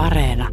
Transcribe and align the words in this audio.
Areena. 0.00 0.48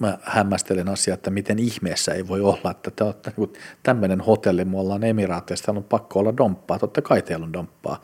Mä 0.00 0.18
hämmästelen 0.22 0.88
asiaa, 0.88 1.14
että 1.14 1.30
miten 1.30 1.58
ihmeessä 1.58 2.12
ei 2.12 2.28
voi 2.28 2.40
olla, 2.40 2.70
että 2.70 2.90
te 2.90 3.04
olette 3.04 3.32
niin 3.36 3.52
tämmöinen 3.82 4.20
hotelli, 4.20 4.64
me 4.64 4.78
ollaan 4.78 5.04
Emiraateista, 5.04 5.72
on 5.72 5.84
pakko 5.84 6.18
olla 6.18 6.36
domppaa, 6.36 6.78
totta 6.78 7.02
kai 7.02 7.22
teillä 7.22 7.44
on 7.44 7.52
domppaa. 7.52 8.00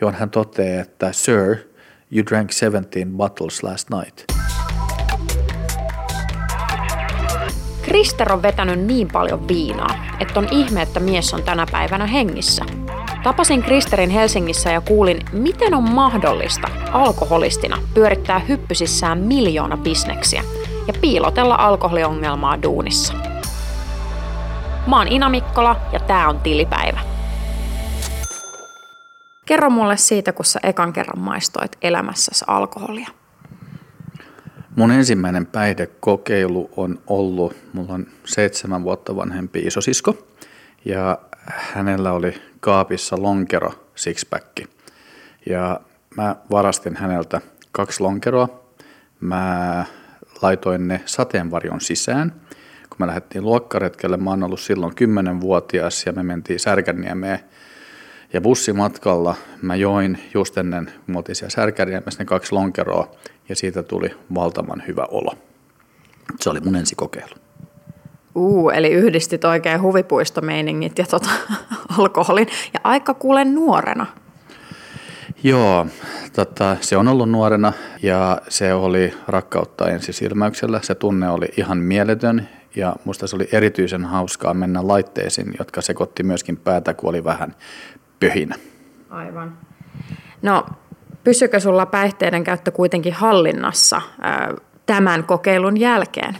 Johon 0.00 0.14
hän 0.14 0.30
toteaa, 0.30 0.82
että 0.82 1.12
sir, 1.12 1.56
you 2.12 2.26
drank 2.30 2.52
17 2.52 3.16
bottles 3.16 3.62
last 3.62 3.88
night. 3.90 4.24
Krister 7.82 8.32
on 8.32 8.42
vetänyt 8.42 8.80
niin 8.80 9.08
paljon 9.12 9.48
viinaa, 9.48 10.04
että 10.20 10.40
on 10.40 10.48
ihme, 10.50 10.82
että 10.82 11.00
mies 11.00 11.34
on 11.34 11.42
tänä 11.42 11.66
päivänä 11.72 12.06
hengissä. 12.06 12.64
Tapasin 13.22 13.62
Kristerin 13.62 14.10
Helsingissä 14.10 14.72
ja 14.72 14.80
kuulin, 14.80 15.20
miten 15.32 15.74
on 15.74 15.90
mahdollista 15.90 16.68
alkoholistina 16.92 17.78
pyörittää 17.94 18.38
hyppysissään 18.38 19.18
miljoona 19.18 19.76
bisneksiä 19.76 20.42
ja 20.86 20.94
piilotella 21.00 21.54
alkoholiongelmaa 21.54 22.62
duunissa. 22.62 23.14
Mä 24.86 24.98
oon 24.98 25.08
Ina 25.08 25.28
Mikkola 25.28 25.76
ja 25.92 26.00
tää 26.00 26.28
on 26.28 26.40
Tilipäivä. 26.40 27.00
Kerro 29.46 29.70
mulle 29.70 29.96
siitä, 29.96 30.32
kun 30.32 30.44
sä 30.44 30.60
ekan 30.62 30.92
kerran 30.92 31.18
maistoit 31.18 31.76
elämässäsi 31.82 32.44
alkoholia. 32.48 33.08
Mun 34.76 34.90
ensimmäinen 34.90 35.46
päihdekokeilu 35.46 36.70
on 36.76 36.98
ollut, 37.06 37.56
mulla 37.72 37.92
on 37.92 38.06
seitsemän 38.24 38.84
vuotta 38.84 39.16
vanhempi 39.16 39.58
isosisko 39.58 40.16
ja 40.84 41.18
hänellä 41.46 42.12
oli 42.12 42.34
kaapissa 42.60 43.22
lonkero 43.22 43.72
sixpack. 43.94 44.60
Ja 45.46 45.80
mä 46.16 46.36
varastin 46.50 46.96
häneltä 46.96 47.40
kaksi 47.72 48.00
lonkeroa. 48.02 48.48
Mä 49.20 49.84
laitoin 50.42 50.88
ne 50.88 51.00
sateenvarjon 51.06 51.80
sisään. 51.80 52.32
Kun 52.88 52.96
me 52.98 53.06
lähdettiin 53.06 53.44
luokkaretkelle, 53.44 54.16
mä 54.16 54.30
oon 54.30 54.42
ollut 54.42 54.60
silloin 54.60 54.92
10-vuotias 54.92 56.06
ja 56.06 56.12
me 56.12 56.22
mentiin 56.22 56.60
Särkänniemeen. 56.60 57.38
Ja 58.32 58.40
bussimatkalla 58.40 59.34
mä 59.62 59.76
join 59.76 60.18
just 60.34 60.58
ennen, 60.58 60.84
kun 60.84 61.14
me 61.14 61.18
oltiin 61.18 61.36
siellä 61.36 61.72
ne 62.18 62.24
kaksi 62.24 62.52
lonkeroa 62.52 63.10
ja 63.48 63.56
siitä 63.56 63.82
tuli 63.82 64.16
valtavan 64.34 64.82
hyvä 64.86 65.04
olo. 65.10 65.32
Se 66.40 66.50
oli 66.50 66.60
mun 66.60 66.76
ensikokeilu. 66.76 67.34
Uu, 68.38 68.70
eli 68.70 68.90
yhdistit 68.90 69.44
oikein 69.44 69.82
huvipuistomeiningit 69.82 70.98
ja 70.98 71.04
tota, 71.06 71.30
alkoholin. 71.98 72.48
Ja 72.74 72.80
aika 72.84 73.14
kuulen 73.14 73.54
nuorena. 73.54 74.06
Joo, 75.42 75.86
tota, 76.32 76.76
se 76.80 76.96
on 76.96 77.08
ollut 77.08 77.30
nuorena 77.30 77.72
ja 78.02 78.40
se 78.48 78.74
oli 78.74 79.14
rakkautta 79.28 79.90
ensisilmäyksellä. 79.90 80.80
Se 80.82 80.94
tunne 80.94 81.30
oli 81.30 81.46
ihan 81.56 81.78
mieletön 81.78 82.48
ja 82.76 82.96
musta 83.04 83.26
se 83.26 83.36
oli 83.36 83.48
erityisen 83.52 84.04
hauskaa 84.04 84.54
mennä 84.54 84.88
laitteisiin, 84.88 85.54
jotka 85.58 85.80
sekoitti 85.80 86.22
myöskin 86.22 86.56
päätä, 86.56 86.94
kun 86.94 87.10
oli 87.10 87.24
vähän 87.24 87.54
pöhinä. 88.20 88.54
Aivan. 89.10 89.58
No, 90.42 90.66
pysykö 91.24 91.60
sulla 91.60 91.86
päihteiden 91.86 92.44
käyttö 92.44 92.70
kuitenkin 92.70 93.12
hallinnassa 93.12 94.02
tämän 94.86 95.24
kokeilun 95.24 95.76
jälkeen? 95.80 96.38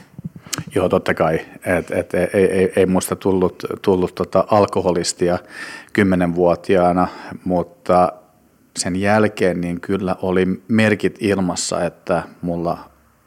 Joo, 0.75 0.89
totta 0.89 1.13
kai. 1.13 1.39
Et, 1.65 1.91
et, 1.91 2.13
ei, 2.13 2.29
ei, 2.33 2.73
ei 2.75 2.85
musta 2.85 3.15
tullut, 3.15 3.63
tullut 3.81 4.15
tota 4.15 4.45
alkoholistia 4.51 5.39
kymmenenvuotiaana, 5.93 7.07
mutta 7.45 8.13
sen 8.77 8.95
jälkeen 8.95 9.61
niin 9.61 9.81
kyllä 9.81 10.15
oli 10.21 10.45
merkit 10.67 11.17
ilmassa, 11.19 11.85
että 11.85 12.23
mulla 12.41 12.77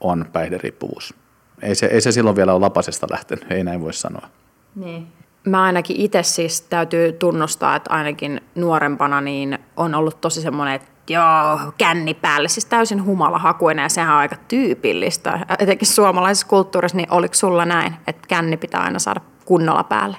on 0.01 0.27
päihderiippuvuus. 0.33 1.15
Ei 1.63 1.75
se, 1.75 1.87
ei 1.87 2.01
se 2.01 2.13
silloin 2.13 2.37
vielä 2.37 2.53
ole 2.53 2.61
lapasesta 2.61 3.07
lähtenyt, 3.11 3.51
ei 3.51 3.65
näin 3.65 3.81
voi 3.81 3.93
sanoa. 3.93 4.29
Niin. 4.75 5.07
Mä 5.47 5.63
ainakin 5.63 5.97
itse 5.97 6.23
siis 6.23 6.61
täytyy 6.61 7.13
tunnustaa, 7.13 7.77
että 7.77 7.91
ainakin 7.91 8.41
nuorempana 8.55 9.21
niin 9.21 9.59
on 9.77 9.95
ollut 9.95 10.21
tosi 10.21 10.41
semmoinen, 10.41 10.75
että 10.75 10.92
joo, 11.09 11.73
känni 11.79 12.15
päälle, 12.15 12.49
siis 12.49 12.65
täysin 12.65 13.05
humalahakuinen 13.05 13.83
ja 13.83 13.89
sehän 13.89 14.13
on 14.13 14.19
aika 14.19 14.37
tyypillistä. 14.49 15.47
Etenkin 15.59 15.89
suomalaisessa 15.89 16.47
kulttuurissa, 16.47 16.97
niin 16.97 17.13
oliko 17.13 17.35
sulla 17.35 17.65
näin, 17.65 17.95
että 18.07 18.29
känni 18.29 18.57
pitää 18.57 18.81
aina 18.81 18.99
saada 18.99 19.21
kunnolla 19.45 19.85
päälle? 19.85 20.17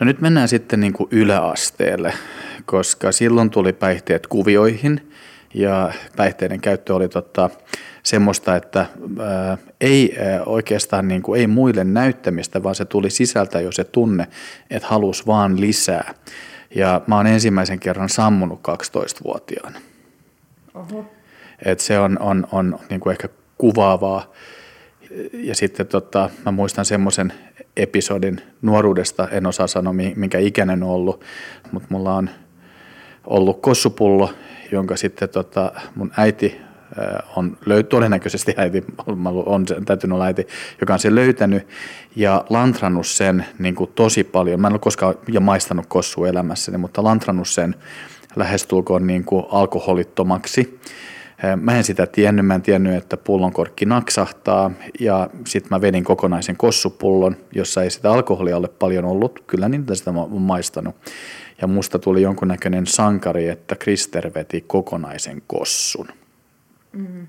No 0.00 0.04
nyt 0.04 0.20
mennään 0.20 0.48
sitten 0.48 0.80
niin 0.80 0.92
kuin 0.92 1.08
yläasteelle, 1.10 2.12
koska 2.64 3.12
silloin 3.12 3.50
tuli 3.50 3.72
päihteet 3.72 4.26
kuvioihin 4.26 5.12
ja 5.54 5.92
päihteiden 6.16 6.60
käyttö 6.60 6.94
oli 6.94 7.08
tota, 7.08 7.50
semmoista, 8.02 8.56
että 8.56 8.86
ää, 9.20 9.58
ei 9.80 10.16
ää, 10.18 10.42
oikeastaan 10.44 11.08
niin 11.08 11.22
kuin, 11.22 11.40
ei 11.40 11.46
muille 11.46 11.84
näyttämistä, 11.84 12.62
vaan 12.62 12.74
se 12.74 12.84
tuli 12.84 13.10
sisältä 13.10 13.60
jo 13.60 13.72
se 13.72 13.84
tunne, 13.84 14.26
että 14.70 14.88
halus 14.88 15.26
vaan 15.26 15.60
lisää. 15.60 16.14
Ja 16.74 17.00
mä 17.06 17.16
oon 17.16 17.26
ensimmäisen 17.26 17.80
kerran 17.80 18.08
sammunut 18.08 18.60
12-vuotiaana. 18.68 19.80
Oho. 20.74 21.04
Et 21.64 21.80
se 21.80 21.98
on, 21.98 22.18
on, 22.20 22.46
on 22.52 22.78
niin 22.90 23.00
kuin 23.00 23.10
ehkä 23.10 23.28
kuvaavaa. 23.58 24.32
Ja 25.32 25.54
sitten 25.54 25.86
tota, 25.86 26.30
mä 26.44 26.52
muistan 26.52 26.84
semmoisen 26.84 27.32
episodin 27.76 28.40
nuoruudesta, 28.62 29.28
en 29.28 29.46
osaa 29.46 29.66
sanoa 29.66 29.92
minkä 29.92 30.38
ikäinen 30.38 30.82
on 30.82 30.90
ollut, 30.90 31.24
mutta 31.72 31.88
mulla 31.90 32.14
on 32.14 32.30
ollut 33.24 33.62
kossupullo, 33.62 34.32
jonka 34.72 34.96
sitten 34.96 35.28
tota, 35.28 35.72
mun 35.94 36.12
äiti 36.16 36.60
on 37.36 37.56
löyt, 37.66 37.88
todennäköisesti 37.88 38.54
äiti, 38.56 38.84
on 39.46 39.64
täytynyt 39.84 40.14
olla 40.14 40.24
äiti, 40.24 40.46
joka 40.80 40.92
on 40.92 40.98
sen 40.98 41.14
löytänyt 41.14 41.66
ja 42.16 42.44
lantrannut 42.50 43.06
sen 43.06 43.46
niin 43.58 43.74
kuin 43.74 43.90
tosi 43.94 44.24
paljon. 44.24 44.60
Mä 44.60 44.66
en 44.66 44.72
ole 44.72 44.80
koskaan 44.80 45.14
ja 45.32 45.40
maistanut 45.40 45.86
kossu 45.86 46.24
elämässäni, 46.24 46.78
mutta 46.78 47.04
lantrannut 47.04 47.48
sen 47.48 47.74
lähestulkoon 48.36 49.06
niin 49.06 49.24
kuin 49.24 49.44
alkoholittomaksi. 49.50 50.80
Mä 51.60 51.76
en 51.76 51.84
sitä 51.84 52.06
tiennyt, 52.06 52.46
mä 52.46 52.54
en 52.54 52.62
tiennyt, 52.62 52.94
että 52.94 53.16
pullonkorkki 53.16 53.84
naksahtaa 53.84 54.70
ja 55.00 55.30
sitten 55.46 55.68
mä 55.70 55.80
vedin 55.80 56.04
kokonaisen 56.04 56.56
kossupullon, 56.56 57.36
jossa 57.52 57.82
ei 57.82 57.90
sitä 57.90 58.12
alkoholia 58.12 58.56
ole 58.56 58.68
paljon 58.68 59.04
ollut, 59.04 59.44
kyllä 59.46 59.68
niitä 59.68 59.94
sitä 59.94 60.12
mä 60.12 60.20
oon 60.20 60.42
maistanut. 60.42 60.94
Ja 61.60 61.66
musta 61.66 61.98
tuli 61.98 62.22
jonkunnäköinen 62.22 62.86
sankari, 62.86 63.48
että 63.48 63.76
Krister 63.76 64.30
veti 64.34 64.64
kokonaisen 64.66 65.42
kossun. 65.46 66.08
Mm. 66.96 67.26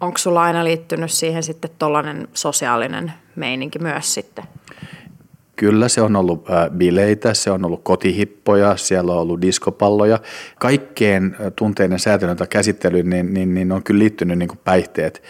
Onko 0.00 0.18
sulla 0.18 0.42
aina 0.42 0.64
liittynyt 0.64 1.10
siihen 1.10 1.42
sitten 1.42 1.70
tuollainen 1.78 2.28
sosiaalinen 2.34 3.12
meininki 3.36 3.78
myös 3.78 4.14
sitten? 4.14 4.44
Kyllä 5.56 5.88
se 5.88 6.02
on 6.02 6.16
ollut 6.16 6.46
bileitä, 6.76 7.34
se 7.34 7.50
on 7.50 7.64
ollut 7.64 7.80
kotihippoja, 7.82 8.76
siellä 8.76 9.12
on 9.12 9.18
ollut 9.18 9.42
diskopalloja. 9.42 10.18
Kaikkeen 10.58 11.36
tunteiden 11.56 11.98
säätelyntä 11.98 12.46
käsittelyyn 12.46 13.10
niin, 13.10 13.34
niin, 13.34 13.54
niin 13.54 13.72
on 13.72 13.82
kyllä 13.82 13.98
liittynyt 13.98 14.38
niin 14.38 14.60
päihteet, 14.64 15.22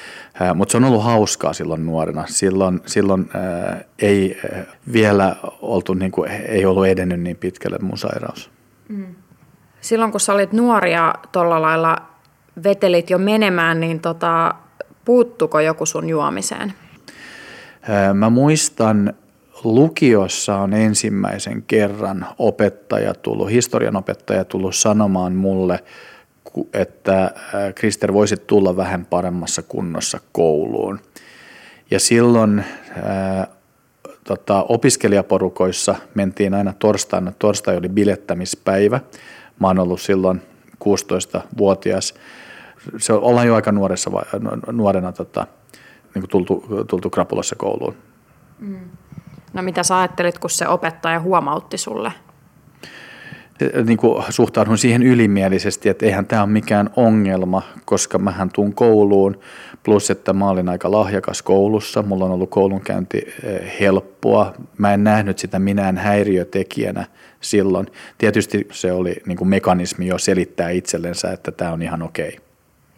mutta 0.55 0.73
se 0.73 0.77
on 0.77 0.85
ollut 0.85 1.05
hauskaa 1.05 1.53
silloin 1.53 1.87
nuorena. 1.87 2.25
Silloin, 2.27 2.81
silloin 2.87 3.31
ää, 3.35 3.85
ei 3.99 4.41
vielä 4.93 5.37
oltu, 5.63 5.95
niin 5.95 6.13
kuin, 6.13 6.31
ei 6.31 6.67
ollut 6.67 6.87
edennyt 6.87 7.21
niin 7.21 7.37
pitkälle 7.37 7.79
mun 7.81 7.99
sairaus. 7.99 8.51
Mm. 8.89 9.15
Silloin 9.81 10.11
kun 10.11 10.21
sä 10.21 10.33
olit 10.33 10.53
nuoria 10.53 11.15
tuolla 11.33 11.63
lailla 11.63 12.03
vetelit 12.65 13.11
jo 13.11 13.19
menemään, 13.19 13.81
niin 13.81 14.01
tota, 14.01 14.55
puuttuko 15.05 15.61
joku 15.61 15.87
sun 15.87 16.09
juomiseen? 16.09 16.73
Mä 18.15 18.31
muistan, 18.31 19.15
lukiossa 19.65 20.57
on 20.57 20.75
ensimmäisen 20.75 21.63
kerran 21.63 22.27
opettaja 22.39 23.15
tullut, 23.15 23.51
historian 23.51 23.97
opettaja 23.97 24.45
tullut 24.45 24.75
sanomaan 24.75 25.33
mulle, 25.33 25.85
että 26.73 27.31
Krister 27.75 28.13
voisi 28.13 28.37
tulla 28.37 28.77
vähän 28.77 29.07
paremmassa 29.07 29.63
kunnossa 29.63 30.21
kouluun. 30.33 31.01
Ja 31.91 32.01
silloin 32.01 32.65
ää, 33.03 33.47
tota, 34.25 34.63
opiskelijaporukoissa 34.69 35.95
mentiin 36.15 36.55
aina 36.55 36.75
torstaina. 36.79 37.33
Torstai 37.39 37.77
oli 37.77 37.89
bilettämispäivä. 37.89 39.01
Mä 39.61 39.67
oon 39.67 39.79
ollut 39.79 40.01
silloin 40.01 40.43
16-vuotias 40.85 42.15
se 42.97 43.13
ollaan 43.13 43.47
jo 43.47 43.55
aika 43.55 43.73
nuoressa, 43.73 44.11
nuorena 44.73 45.13
tota, 45.13 45.47
niin 46.15 46.23
kuin 46.23 46.31
tultu, 46.31 46.85
tultu 46.89 47.11
krapulassa 47.11 47.57
kouluun. 47.57 47.95
Mm. 48.59 48.81
No 49.53 49.63
mitä 49.63 49.83
sä 49.83 49.99
ajattelit, 49.99 50.39
kun 50.39 50.51
se 50.51 50.69
opettaja 50.69 51.21
huomautti 51.21 51.79
sulle? 51.79 52.13
Niin 53.85 53.99
kuin 53.99 54.25
suhtaudun 54.29 54.79
siihen 54.79 55.03
ylimielisesti, 55.03 55.89
että 55.89 56.07
eihän 56.07 56.27
tämä 56.27 56.43
ole 56.43 56.51
mikään 56.51 56.91
ongelma, 56.97 57.63
koska 57.85 58.19
mähän 58.19 58.51
tuun 58.51 58.75
kouluun, 58.75 59.41
plus 59.83 60.11
että 60.11 60.33
mä 60.33 60.49
olin 60.49 60.69
aika 60.69 60.91
lahjakas 60.91 61.43
koulussa, 61.43 62.03
mulla 62.03 62.25
on 62.25 62.31
ollut 62.31 62.51
koulunkäynti 62.51 63.23
helppoa, 63.81 64.55
mä 64.79 64.95
en 64.95 65.05
nähnyt 65.05 65.39
sitä 65.39 65.59
minään 65.59 65.99
häiriötekijänä 65.99 67.07
silloin. 67.41 67.87
Tietysti 68.19 68.69
se 68.73 68.93
oli 68.93 69.17
niin 69.27 69.39
kuin 69.39 69.49
mekanismi 69.49 70.07
jo 70.07 70.19
selittää 70.19 70.71
itsellensä, 70.71 71.33
että 71.33 71.51
tämä 71.53 71.73
on 71.73 71.83
ihan 71.83 72.03
okei. 72.03 72.29
Okay. 72.29 72.46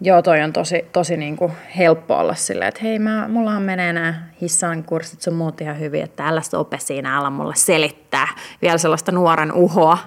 Joo, 0.00 0.22
toi 0.22 0.42
on 0.42 0.52
tosi, 0.52 0.84
tosi 0.92 1.16
niin 1.16 1.36
kuin 1.36 1.52
helppo 1.78 2.16
olla 2.16 2.34
silleen, 2.34 2.68
että 2.68 2.80
hei, 2.82 2.98
mä, 2.98 3.28
mullahan 3.28 3.62
menee 3.62 3.92
nämä 3.92 4.22
hissan 4.40 4.84
kurssit 4.84 5.22
sun 5.22 5.34
muut 5.34 5.60
ihan 5.60 5.80
hyvin, 5.80 6.02
että 6.02 6.28
älä 6.28 6.42
sope 6.42 6.78
siinä, 6.78 7.16
älä 7.16 7.30
mulle 7.30 7.54
selittää 7.56 8.28
vielä 8.62 8.78
sellaista 8.78 9.12
nuoren 9.12 9.52
uhoa. 9.52 9.98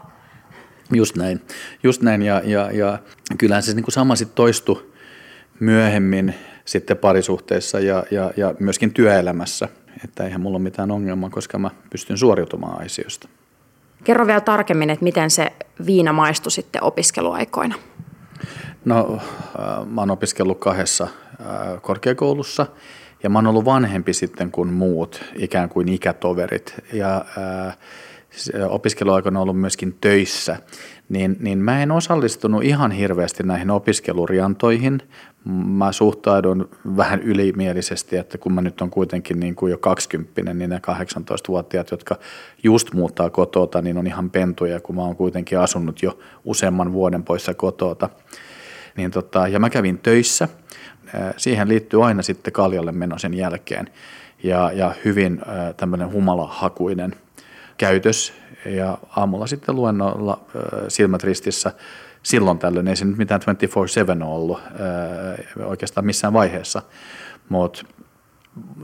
Just 0.93 1.17
näin, 1.17 1.41
just 1.83 2.01
näin 2.01 2.21
ja, 2.21 2.41
ja, 2.45 2.71
ja 2.71 2.99
kyllähän 3.37 3.63
se 3.63 3.73
niin 3.73 3.83
kuin 3.83 3.93
sama 3.93 4.15
sitten 4.15 4.35
toistui 4.35 4.91
myöhemmin 5.59 6.35
sitten 6.65 6.97
parisuhteessa 6.97 7.79
ja, 7.79 8.03
ja, 8.11 8.31
ja 8.37 8.55
myöskin 8.59 8.93
työelämässä, 8.93 9.67
että 10.03 10.23
eihän 10.23 10.41
mulla 10.41 10.57
ole 10.57 10.63
mitään 10.63 10.91
ongelmaa, 10.91 11.29
koska 11.29 11.59
mä 11.59 11.71
pystyn 11.89 12.17
suoriutumaan 12.17 12.85
asioista. 12.85 13.29
Kerro 14.03 14.27
vielä 14.27 14.41
tarkemmin, 14.41 14.89
että 14.89 15.03
miten 15.03 15.31
se 15.31 15.51
viina 15.85 16.13
maistui 16.13 16.51
sitten 16.51 16.83
opiskeluaikoina. 16.83 17.75
No, 18.85 19.19
äh, 19.59 19.87
mä 19.87 20.01
oon 20.01 20.11
opiskellut 20.11 20.59
kahdessa 20.59 21.03
äh, 21.03 21.81
korkeakoulussa 21.81 22.65
ja 23.23 23.29
mä 23.29 23.37
oon 23.37 23.47
ollut 23.47 23.65
vanhempi 23.65 24.13
sitten 24.13 24.51
kuin 24.51 24.73
muut, 24.73 25.23
ikään 25.35 25.69
kuin 25.69 25.87
ikätoverit. 25.87 26.75
Ja 26.93 27.25
äh, 27.37 27.77
opiskeluaikana 28.69 29.39
ollut 29.39 29.59
myöskin 29.59 29.97
töissä, 30.01 30.57
niin, 31.09 31.37
niin 31.39 31.57
mä 31.57 31.83
en 31.83 31.91
osallistunut 31.91 32.63
ihan 32.63 32.91
hirveästi 32.91 33.43
näihin 33.43 33.71
opiskeluriantoihin. 33.71 35.01
Mä 35.65 35.91
suhtaudun 35.91 36.69
vähän 36.97 37.21
ylimielisesti, 37.21 38.17
että 38.17 38.37
kun 38.37 38.53
mä 38.53 38.61
nyt 38.61 38.81
on 38.81 38.89
kuitenkin 38.89 39.39
niin 39.39 39.55
kuin 39.55 39.71
jo 39.71 39.77
20, 39.77 40.53
niin 40.53 40.69
ne 40.69 40.77
18-vuotiaat, 40.77 41.91
jotka 41.91 42.15
just 42.63 42.93
muuttaa 42.93 43.29
kotota, 43.29 43.81
niin 43.81 43.97
on 43.97 44.07
ihan 44.07 44.29
pentuja, 44.29 44.79
kun 44.79 44.95
mä 44.95 45.01
oon 45.01 45.15
kuitenkin 45.15 45.59
asunut 45.59 46.03
jo 46.03 46.19
useamman 46.45 46.93
vuoden 46.93 47.23
poissa 47.23 47.53
kotota. 47.53 48.09
Niin 48.97 49.11
tota, 49.11 49.47
ja 49.47 49.59
mä 49.59 49.69
kävin 49.69 49.97
töissä. 49.97 50.47
Siihen 51.37 51.67
liittyy 51.67 52.05
aina 52.05 52.21
sitten 52.21 52.53
kaljalle 52.53 52.91
meno 52.91 53.17
sen 53.17 53.33
jälkeen. 53.33 53.89
Ja, 54.43 54.71
ja 54.71 54.93
hyvin 55.05 55.41
tämmöinen 55.77 56.11
humalahakuinen 56.11 57.15
käytös. 57.77 58.33
Ja 58.65 58.97
aamulla 59.15 59.47
sitten 59.47 59.75
luennolla 59.75 60.41
silmät 60.87 61.23
ristissä 61.23 61.71
silloin 62.23 62.59
tällöin. 62.59 62.87
Ei 62.87 62.95
se 62.95 63.05
nyt 63.05 63.17
mitään 63.17 63.41
24-7 64.21 64.23
ollut 64.23 64.59
oikeastaan 65.65 66.05
missään 66.05 66.33
vaiheessa. 66.33 66.81
Mutta 67.49 67.83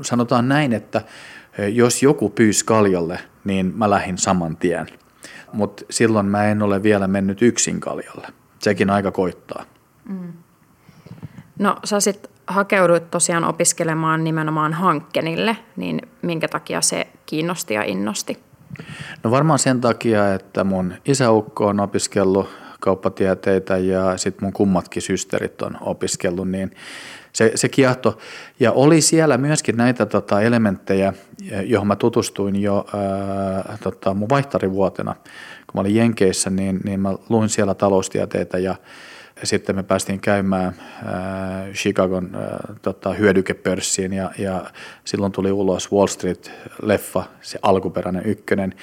sanotaan 0.01 0.49
näin, 0.49 0.73
että 0.73 1.01
jos 1.73 2.03
joku 2.03 2.29
pyysi 2.29 2.65
kaljalle, 2.65 3.19
niin 3.43 3.73
mä 3.75 3.89
lähdin 3.89 4.17
saman 4.17 4.57
tien. 4.57 4.87
Mutta 5.53 5.83
silloin 5.89 6.25
mä 6.25 6.45
en 6.45 6.61
ole 6.61 6.83
vielä 6.83 7.07
mennyt 7.07 7.41
yksin 7.41 7.79
kaljalle. 7.79 8.27
Sekin 8.59 8.89
aika 8.89 9.11
koittaa. 9.11 9.65
Mm. 10.09 10.33
No 11.59 11.75
sä 11.83 11.99
sitten 11.99 12.31
hakeuduit 12.47 13.11
tosiaan 13.11 13.43
opiskelemaan 13.43 14.23
nimenomaan 14.23 14.73
Hankkenille, 14.73 15.57
niin 15.75 16.01
minkä 16.21 16.47
takia 16.47 16.81
se 16.81 17.07
kiinnosti 17.25 17.73
ja 17.73 17.83
innosti? 17.83 18.39
No 19.23 19.31
varmaan 19.31 19.59
sen 19.59 19.81
takia, 19.81 20.33
että 20.33 20.63
mun 20.63 20.93
isäukko 21.05 21.67
on 21.67 21.79
opiskellut 21.79 22.49
kauppatieteitä 22.79 23.77
ja 23.77 24.17
sitten 24.17 24.45
mun 24.45 24.53
kummatkin 24.53 25.01
systerit 25.01 25.61
on 25.61 25.77
opiskellut, 25.81 26.49
niin 26.49 26.71
se, 27.33 27.51
se 27.55 27.69
kiehto. 27.69 28.17
Ja 28.59 28.71
oli 28.71 29.01
siellä 29.01 29.37
myöskin 29.37 29.77
näitä 29.77 30.05
tota, 30.05 30.41
elementtejä, 30.41 31.13
johon 31.65 31.87
mä 31.87 31.95
tutustuin 31.95 32.61
jo 32.61 32.85
ää, 32.93 33.77
tota, 33.83 34.13
mun 34.13 34.29
vaihtarivuotena. 34.29 35.13
Kun 35.13 35.73
mä 35.73 35.81
olin 35.81 35.95
Jenkeissä, 35.95 36.49
niin, 36.49 36.79
niin 36.83 36.99
mä 36.99 37.13
luin 37.29 37.49
siellä 37.49 37.73
taloustieteitä 37.73 38.57
ja 38.57 38.75
sitten 39.43 39.75
me 39.75 39.83
päästiin 39.83 40.19
käymään 40.19 40.67
äh, 40.67 41.73
Chicagon 41.73 42.35
äh, 42.35 42.75
tota, 42.81 43.13
hyödykepörssiin 43.13 44.13
ja, 44.13 44.31
ja 44.37 44.65
silloin 45.05 45.31
tuli 45.31 45.51
ulos 45.51 45.91
Wall 45.91 46.07
Street-leffa, 46.07 47.23
se 47.41 47.59
alkuperäinen 47.61 48.25
ykkönen. 48.25 48.73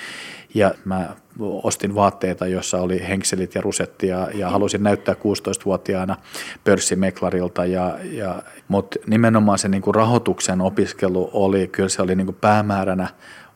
Ja 0.54 0.74
mä 0.84 1.16
ostin 1.40 1.94
vaatteita, 1.94 2.46
jossa 2.46 2.80
oli 2.80 3.08
henkselit 3.08 3.54
ja 3.54 3.60
rusetti 3.60 4.06
ja, 4.06 4.28
ja 4.34 4.50
halusin 4.50 4.82
näyttää 4.82 5.14
16-vuotiaana 5.14 6.16
pörssimeklarilta. 6.64 7.64
Ja, 7.64 7.98
ja, 8.02 8.42
Mutta 8.68 8.98
nimenomaan 9.06 9.58
se 9.58 9.68
niinku 9.68 9.92
rahoituksen 9.92 10.60
opiskelu 10.60 11.30
oli, 11.32 11.68
kyllä 11.68 11.88
se 11.88 12.02
oli 12.02 12.14
niinku 12.14 12.32
päämääränä, 12.32 13.08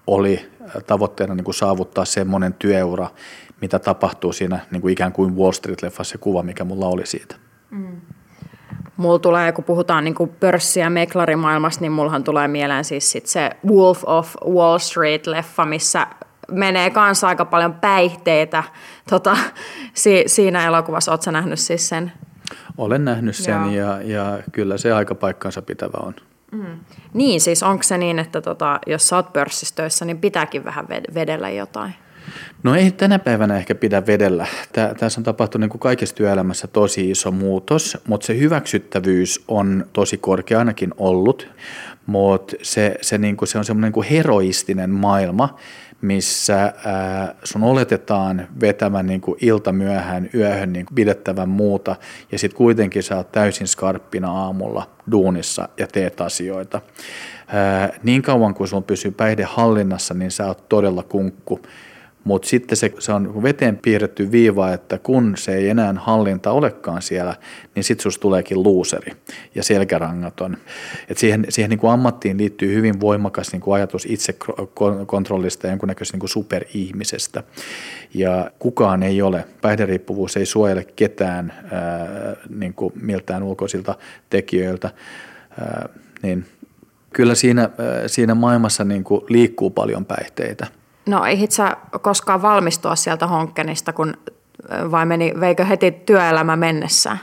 oli 0.07 0.51
tavoitteena 0.87 1.35
niinku 1.35 1.53
saavuttaa 1.53 2.05
semmoinen 2.05 2.55
työura, 2.55 3.11
mitä 3.61 3.79
tapahtuu 3.79 4.33
siinä 4.33 4.59
niin 4.71 4.83
kuin 4.83 4.93
ikään 4.93 5.13
kuin 5.13 5.37
Wall 5.37 5.53
Street-leffassa 5.53 6.05
se 6.05 6.19
kuva, 6.19 6.43
mikä 6.43 6.65
mulla 6.65 6.87
oli 6.87 7.07
siitä. 7.07 7.37
Mm. 7.71 8.01
Mulla 8.97 9.19
tulee, 9.19 9.53
kun 9.53 9.65
puhutaan 9.65 10.05
niin 10.05 10.15
kuin 10.15 10.31
pörssi- 10.41 10.81
ja 10.81 10.91
meklarimaailmasta, 10.91 11.81
niin 11.81 11.93
mullahan 11.93 12.25
tulee 12.25 12.49
mieleen 12.49 12.85
siis 12.85 13.13
sit 13.13 13.27
se 13.27 13.51
Wolf 13.67 14.03
of 14.07 14.37
Wall 14.47 14.79
Street-leffa, 14.79 15.65
missä 15.67 16.07
menee 16.51 16.91
kanssa 16.91 17.29
aika 17.29 17.45
paljon 17.45 17.75
päihteitä 17.75 18.63
tota, 19.11 19.37
si- 19.95 20.25
siinä 20.27 20.67
elokuvassa. 20.67 21.13
Oletko 21.13 21.31
nähnyt 21.31 21.59
siis 21.59 21.89
sen? 21.89 22.13
Olen 22.79 23.05
nähnyt 23.05 23.37
sen 23.37 23.75
ja, 23.75 24.03
ja 24.03 24.39
kyllä 24.53 24.79
se 24.79 24.93
aika 24.93 25.15
paikkansa 25.15 25.63
pitävä 25.63 25.99
on. 26.03 26.15
Mm. 26.53 26.79
Niin, 27.15 27.41
siis 27.41 27.63
onko 27.63 27.83
se 27.83 27.99
niin, 27.99 28.19
että 28.19 28.41
tota, 28.41 28.79
jos 28.87 29.09
sä 29.09 29.17
oot 29.17 29.33
pörssistöissä, 29.33 30.05
niin 30.05 30.19
pitääkin 30.19 30.65
vähän 30.65 30.89
vedellä 31.15 31.51
jotain? 31.51 31.95
No 32.63 32.75
ei 32.75 32.91
tänä 32.91 33.19
päivänä 33.19 33.57
ehkä 33.57 33.75
pidä 33.75 34.07
vedellä. 34.07 34.47
Tässä 34.99 35.21
on 35.21 35.25
tapahtunut 35.25 35.63
niin 35.63 35.71
kuin 35.71 35.81
kaikessa 35.81 36.15
työelämässä 36.15 36.67
tosi 36.67 37.11
iso 37.11 37.31
muutos, 37.31 37.99
mutta 38.07 38.27
se 38.27 38.39
hyväksyttävyys 38.39 39.45
on 39.49 39.87
tosi 39.93 40.17
korkea 40.17 40.59
ainakin 40.59 40.95
ollut. 40.97 41.49
Mutta 42.07 42.57
se, 42.63 42.99
se, 43.01 43.19
niin 43.19 43.37
kuin, 43.37 43.49
se 43.49 43.59
on 43.59 43.65
semmoinen 43.65 43.93
niin 43.97 44.05
heroistinen 44.11 44.91
maailma, 44.91 45.59
missä 46.01 46.73
ää, 46.85 47.35
sun 47.45 47.63
oletetaan 47.63 48.49
vetämään 48.61 49.07
niin 49.07 49.21
kuin 49.21 49.39
iltamyöhään 49.41 50.31
yöhön 50.35 50.73
niin 50.73 50.87
pidettävän 50.95 51.49
muuta, 51.49 51.97
ja 52.33 52.39
sitten 52.39 52.57
kuitenkin 52.57 53.03
sä 53.03 53.17
oot 53.17 53.33
täysin 53.33 53.67
skarppina 53.67 54.31
aamulla 54.31 54.91
duunissa 55.11 55.69
ja 55.79 55.87
teet 55.87 56.21
asioita. 56.21 56.81
Ää, 57.47 57.93
niin 58.03 58.23
kauan 58.23 58.55
kuin 58.55 58.69
sun 58.69 58.85
pysyy 58.85 59.11
päihde 59.11 59.45
hallinnassa, 59.45 60.15
niin 60.15 60.31
sä 60.31 60.47
oot 60.47 60.69
todella 60.69 61.03
kunkku. 61.03 61.61
Mutta 62.29 62.49
sitten 62.49 62.77
se, 62.77 62.93
se 62.99 63.13
on 63.13 63.43
veteen 63.43 63.77
piirretty 63.77 64.33
viiva, 64.33 64.73
että 64.73 64.99
kun 64.99 65.35
se 65.37 65.55
ei 65.55 65.69
enää 65.69 65.95
hallinta 65.99 66.51
olekaan 66.51 67.03
siellä, 67.03 67.35
niin 67.75 67.85
sitten 67.85 68.03
susta 68.03 68.23
tuleekin 68.23 68.63
luuseri 68.63 69.13
ja 69.55 69.63
selkärangaton. 69.63 70.57
Et 71.09 71.19
siihen 71.19 71.47
siihen 71.49 71.71
niin 71.71 71.79
kuin 71.79 71.91
ammattiin 71.91 72.39
liittyy 72.39 72.75
hyvin 72.75 73.01
voimakas 73.01 73.53
niin 73.53 73.61
kuin 73.61 73.75
ajatus 73.75 74.07
itsekontrollista 74.07 75.67
ja 75.67 75.73
jonkunnäköisestä 75.73 76.15
niin 76.15 76.21
kuin 76.21 76.31
superihmisestä. 76.31 77.43
Ja 78.15 78.51
kukaan 78.59 79.03
ei 79.03 79.23
ole, 79.23 79.45
päihderiippuvuus 79.61 80.37
ei 80.37 80.47
suojele 80.47 80.85
ketään 80.97 81.53
ää, 81.71 82.37
niin 82.49 82.75
kuin 82.75 82.93
miltään 83.01 83.43
ulkoisilta 83.43 83.95
tekijöiltä, 84.31 84.91
ää, 85.61 85.89
niin 86.23 86.45
kyllä 87.13 87.35
siinä, 87.35 87.71
siinä 88.07 88.35
maailmassa 88.35 88.85
niin 88.85 89.05
kuin 89.05 89.25
liikkuu 89.29 89.71
paljon 89.71 90.05
päihteitä. 90.05 90.78
No 91.09 91.25
ei 91.25 91.47
sä 91.51 91.77
koskaan 92.01 92.43
valmistua 92.43 92.97
sieltä 92.97 93.27
Honkkenista, 93.27 93.93
kun 93.93 94.15
vai 94.91 95.07
meni, 95.07 95.33
veikö 95.41 95.65
heti 95.65 95.91
työelämä 95.91 96.57
mennessä? 96.57 97.19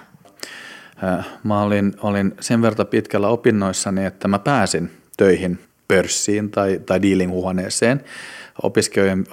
Mä 1.44 1.62
olin, 1.62 1.94
olin 2.02 2.34
sen 2.40 2.62
verran 2.62 2.88
pitkällä 2.88 3.28
opinnoissani, 3.28 4.06
että 4.06 4.28
mä 4.28 4.40
pääsin 4.40 4.92
töihin 5.18 5.60
pörssiin 5.88 6.52
tai, 6.52 6.80
tai 6.86 7.02
dealing-huoneeseen 7.02 8.04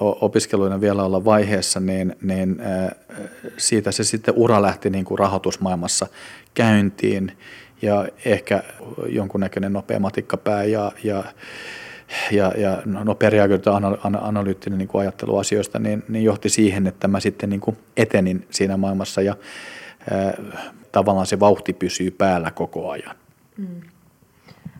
opiskeluina 0.00 0.80
vielä 0.80 1.02
olla 1.04 1.24
vaiheessa, 1.24 1.80
niin, 1.80 2.16
niin 2.22 2.62
siitä 3.56 3.92
se 3.92 4.04
sitten 4.04 4.34
ura 4.36 4.62
lähti 4.62 4.90
niin 4.90 5.04
kuin 5.04 5.18
rahoitusmaailmassa 5.18 6.06
käyntiin 6.54 7.36
ja 7.82 8.08
ehkä 8.24 8.62
jonkunnäköinen 9.06 9.72
nopea 9.72 9.98
matikkapää 9.98 10.64
ja, 10.64 10.92
ja 11.04 11.24
ja, 12.30 12.52
ja 12.56 12.82
nopea 12.84 13.30
reagointi 13.30 13.70
analyyttinen 14.20 14.78
niin 14.78 14.88
kuin 14.88 15.02
ajattelu 15.02 15.38
asioista, 15.38 15.78
niin, 15.78 16.04
niin 16.08 16.24
johti 16.24 16.48
siihen, 16.48 16.86
että 16.86 17.08
mä 17.08 17.20
sitten 17.20 17.50
niin 17.50 17.60
kuin 17.60 17.78
etenin 17.96 18.46
siinä 18.50 18.76
maailmassa 18.76 19.22
ja 19.22 19.36
ää, 20.10 20.34
tavallaan 20.92 21.26
se 21.26 21.40
vauhti 21.40 21.72
pysyy 21.72 22.10
päällä 22.10 22.50
koko 22.50 22.90
ajan. 22.90 23.16
Mm. 23.56 23.80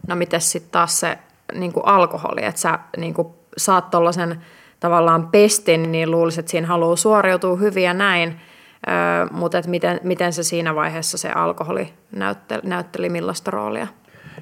No 0.07 0.17
miten 0.17 0.41
sitten 0.41 0.73
taas 0.73 1.01
se 1.01 1.19
niin 1.55 1.73
kuin 1.73 1.87
alkoholi, 1.87 2.45
että 2.45 2.61
sä 2.61 2.79
niin 2.97 3.15
kuin 3.15 3.29
saat 3.57 3.91
tuollaisen 3.91 4.41
tavallaan 4.81 5.29
pestin, 5.29 5.93
niin 5.93 6.11
luulisit, 6.11 6.39
että 6.39 6.51
siinä 6.51 6.67
haluaa 6.67 6.97
suoriutua 6.97 7.57
hyvin 7.57 7.85
ja 7.85 7.95
näin, 7.95 8.41
öö, 8.89 9.27
mutta 9.31 9.59
et 9.59 9.67
miten, 9.67 10.01
miten 10.03 10.33
se 10.33 10.43
siinä 10.43 10.75
vaiheessa 10.75 11.19
se 11.19 11.31
alkoholi 11.31 11.93
näytteli, 12.11 12.63
näytteli 12.65 13.09
millaista 13.09 13.51
roolia? 13.51 13.87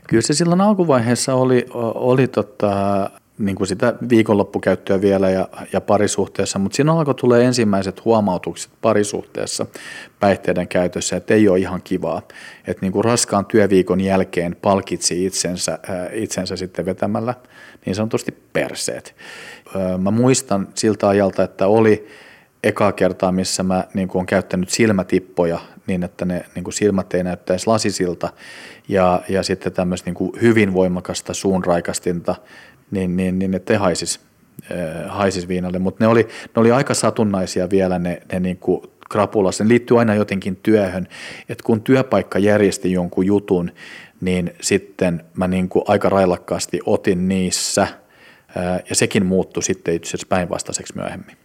Kyllä 0.09 0.23
se 0.23 0.35
silloin 0.35 0.61
alkuvaiheessa 0.61 1.35
oli, 1.35 1.67
oli 1.95 2.29
tota, 2.29 3.11
niin 3.39 3.57
kuin 3.57 3.67
sitä 3.67 3.95
viikonloppukäyttöä 4.09 5.01
vielä 5.01 5.31
ja, 5.31 5.49
ja 5.73 5.81
parisuhteessa, 5.81 6.59
mutta 6.59 6.77
siinä 6.77 6.93
alkoi 6.93 7.15
tulee 7.15 7.45
ensimmäiset 7.45 8.05
huomautukset 8.05 8.73
parisuhteessa 8.81 9.67
päihteiden 10.21 10.69
käytössä, 10.69 11.17
että 11.17 11.35
ei 11.35 11.49
ole 11.49 11.59
ihan 11.59 11.83
kivaa. 11.83 12.23
Että 12.67 12.81
niin 12.81 12.93
kuin 12.93 13.05
raskaan 13.05 13.47
työviikon 13.47 14.01
jälkeen 14.01 14.57
palkitsi 14.63 15.27
itsensä, 15.27 15.79
itsensä 16.13 16.57
sitten 16.57 16.87
vetämällä 16.87 17.35
niin 17.87 17.95
sanotusti 17.95 18.33
perseet. 18.53 19.17
Mä 19.99 20.11
muistan 20.11 20.69
siltä 20.75 21.09
ajalta, 21.09 21.43
että 21.43 21.67
oli 21.67 22.09
ekaa 22.65 22.93
kertaa, 22.93 23.33
missä 23.33 23.63
mä 23.63 23.85
niin 23.95 24.09
kuin 24.09 24.21
olen 24.21 24.27
käyttänyt 24.27 24.71
silmätippoja 24.71 25.59
niin, 25.87 26.03
että 26.03 26.25
ne 26.25 26.45
niin 26.55 26.65
kuin 26.65 26.75
silmät 26.75 27.15
ei 27.15 27.25
näyttäisi 27.25 27.67
lasisilta 27.67 28.33
ja, 28.89 29.23
ja 29.29 29.43
sitten 29.43 29.73
tämmöistä 29.73 30.07
niin 30.07 30.15
kuin 30.15 30.33
hyvin 30.43 30.75
voimakasta 30.75 31.35
suunraikastinta, 31.35 32.35
niin, 32.91 33.17
niin, 33.17 33.39
niin 33.39 33.55
että 33.55 33.73
ei 33.73 33.79
haisisi, 33.79 34.21
äh, 34.73 34.79
haisis 35.09 35.49
viinalle. 35.49 35.79
Mutta 35.79 36.05
ne 36.05 36.09
oli, 36.09 36.23
ne 36.23 36.61
oli 36.61 36.73
aika 36.73 36.95
satunnaisia 36.95 37.71
vielä 37.71 37.99
ne, 37.99 38.23
ne 38.33 38.41
niin 38.41 38.57
kuin 38.57 38.83
krapula. 39.11 39.53
Se 39.53 39.69
liittyy 39.69 39.99
aina 39.99 40.15
jotenkin 40.15 40.57
työhön, 40.57 41.09
että 41.49 41.65
kun 41.65 41.81
työpaikka 41.81 42.39
järjesti 42.39 42.93
jonkun 42.93 43.27
jutun, 43.27 43.73
niin 44.21 44.55
sitten 44.61 45.25
mä 45.35 45.49
niin 45.49 45.69
kuin 45.69 45.85
aika 45.89 46.09
railakkaasti 46.09 46.81
otin 46.87 47.29
niissä– 47.29 47.87
ja 48.89 48.95
sekin 48.95 49.27
muuttui 49.27 49.63
sitten 49.63 49.95
itse 49.95 50.09
asiassa 50.09 50.27
päinvastaiseksi 50.29 50.97
myöhemmin. 50.97 51.37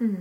Mm. 0.00 0.16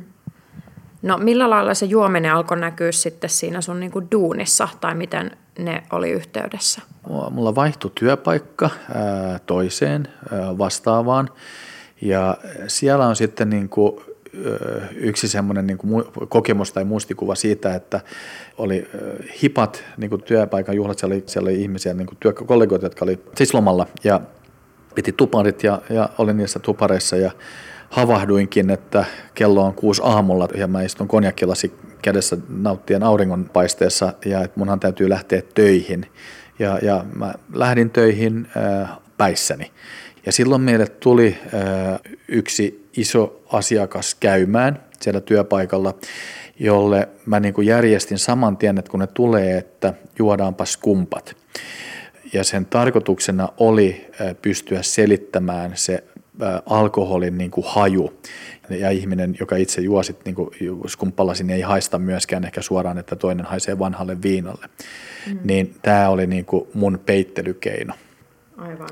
No 1.01 1.17
millä 1.17 1.49
lailla 1.49 1.73
se 1.73 1.85
juominen 1.85 2.33
alkoi 2.33 2.59
näkyä 2.59 2.91
sitten 2.91 3.29
siinä 3.29 3.61
sun 3.61 3.79
niin 3.79 3.91
kuin 3.91 4.07
duunissa 4.11 4.67
tai 4.81 4.95
miten 4.95 5.31
ne 5.59 5.83
oli 5.91 6.11
yhteydessä? 6.11 6.81
Mulla 7.31 7.55
vaihtui 7.55 7.91
työpaikka 7.95 8.69
toiseen 9.45 10.07
vastaavaan 10.57 11.29
ja 12.01 12.37
siellä 12.67 13.07
on 13.07 13.15
sitten 13.15 13.49
niin 13.49 13.69
kuin 13.69 13.95
yksi 14.95 15.27
semmoinen 15.27 15.67
niin 15.67 15.77
kokemus 16.29 16.73
tai 16.73 16.83
muistikuva 16.83 17.35
siitä, 17.35 17.75
että 17.75 18.01
oli 18.57 18.87
hipat 19.41 19.83
niin 19.97 20.09
kuin 20.09 20.23
työpaikan 20.23 20.75
juhlat, 20.75 20.99
siellä 20.99 21.13
oli, 21.13 21.23
siellä 21.27 21.47
oli 21.49 21.61
ihmisiä, 21.61 21.93
niin 21.93 22.07
kuin 22.07 22.17
työkollegoita, 22.19 22.85
jotka 22.85 23.05
oli 23.05 23.19
siis 23.35 23.53
lomalla 23.53 23.87
ja 24.03 24.21
piti 24.95 25.11
tuparit 25.11 25.63
ja, 25.63 25.81
ja 25.89 26.09
olin 26.17 26.37
niissä 26.37 26.59
tupareissa 26.59 27.17
ja 27.17 27.31
havahduinkin, 27.89 28.69
että 28.69 29.05
kello 29.33 29.63
on 29.63 29.73
kuusi 29.73 30.01
aamulla 30.05 30.47
ja 30.57 30.67
mä 30.67 30.81
istun 30.81 31.07
konjakkilasi 31.07 31.73
kädessä 32.01 32.37
nauttien 32.49 33.03
auringonpaisteessa 33.03 34.13
ja 34.25 34.41
että 34.41 34.59
munhan 34.59 34.79
täytyy 34.79 35.09
lähteä 35.09 35.41
töihin. 35.55 36.05
Ja, 36.59 36.79
ja 36.81 37.05
mä 37.15 37.33
lähdin 37.53 37.89
töihin 37.89 38.47
äh, 38.57 38.89
päissäni. 39.17 39.71
Ja 40.25 40.31
silloin 40.31 40.61
meille 40.61 40.87
tuli 40.87 41.37
äh, 41.45 41.99
yksi 42.27 42.89
iso 42.97 43.41
asiakas 43.51 44.15
käymään 44.15 44.79
siellä 45.01 45.21
työpaikalla, 45.21 45.93
jolle 46.59 47.09
mä 47.25 47.39
niin 47.39 47.53
kuin 47.53 47.67
järjestin 47.67 48.19
saman 48.19 48.57
tien, 48.57 48.77
että 48.77 48.91
kun 48.91 48.99
ne 48.99 49.07
tulee, 49.07 49.57
että 49.57 49.93
juodaanpas 50.19 50.77
kumpat. 50.77 51.35
Ja 52.33 52.43
sen 52.43 52.65
tarkoituksena 52.65 53.49
oli 53.57 54.07
äh, 54.21 54.35
pystyä 54.41 54.81
selittämään 54.81 55.71
se 55.75 56.03
alkoholin 56.65 57.37
niin 57.37 57.51
kuin 57.51 57.65
haju. 57.67 58.13
Ja 58.69 58.89
ihminen, 58.89 59.35
joka 59.39 59.55
itse 59.55 59.81
juo 59.81 60.03
sit, 60.03 60.25
niin 60.25 60.35
kuin 60.35 60.49
skumppalasi, 60.87 61.43
niin 61.43 61.55
ei 61.55 61.61
haista 61.61 61.99
myöskään 61.99 62.45
ehkä 62.45 62.61
suoraan, 62.61 62.97
että 62.97 63.15
toinen 63.15 63.45
haisee 63.45 63.79
vanhalle 63.79 64.21
viinalle. 64.21 64.69
Mm. 65.27 65.39
Niin 65.43 65.75
tämä 65.81 66.09
oli 66.09 66.27
niin 66.27 66.45
kuin 66.45 66.67
mun 66.73 66.99
peittelykeino. 67.05 67.93
Aivan. 68.57 68.89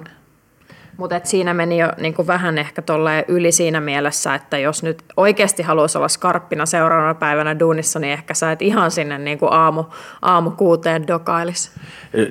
Mutta 0.97 1.19
siinä 1.23 1.53
meni 1.53 1.79
jo 1.79 1.91
niin 1.97 2.13
kuin 2.13 2.27
vähän 2.27 2.57
ehkä 2.57 2.81
yli 3.27 3.51
siinä 3.51 3.81
mielessä, 3.81 4.35
että 4.35 4.57
jos 4.57 4.83
nyt 4.83 5.03
oikeasti 5.17 5.63
haluaisi 5.63 5.97
olla 5.97 6.07
skarppina 6.07 6.65
seuraavana 6.65 7.13
päivänä 7.13 7.59
duunissa, 7.59 7.99
niin 7.99 8.13
ehkä 8.13 8.33
sä 8.33 8.51
et 8.51 8.61
ihan 8.61 8.91
sinne 8.91 9.17
niin 9.17 9.39
kuin 9.39 9.53
aamu, 9.53 9.83
aamu 10.21 10.51
kuuteen 10.51 11.07
dokailisi. 11.07 11.71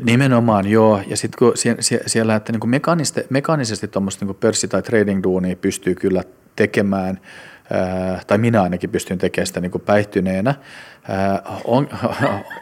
Nimenomaan 0.03 0.69
joo, 0.69 1.01
ja 1.07 1.17
sitten 1.17 1.39
kun 1.39 1.53
siellä, 2.07 2.35
että 2.35 2.53
niin 2.53 2.61
kuin 2.61 2.71
mekaanisesti, 2.71 3.21
mekaanisesti 3.31 3.89
tuommoista 3.89 4.25
niin 4.25 4.37
pörssi- 4.37 4.69
tai 4.69 4.83
trading-duunia 4.83 5.57
pystyy 5.57 5.95
kyllä 5.95 6.23
tekemään, 6.57 7.21
tai 8.27 8.39
minä 8.39 8.63
ainakin 8.63 8.91
pystyn 8.91 9.19
tekemään 9.19 9.47
sitä 9.47 9.61
niin 9.61 9.71
kuin 9.71 9.83
päihtyneenä. 9.83 10.55
On, 11.65 11.89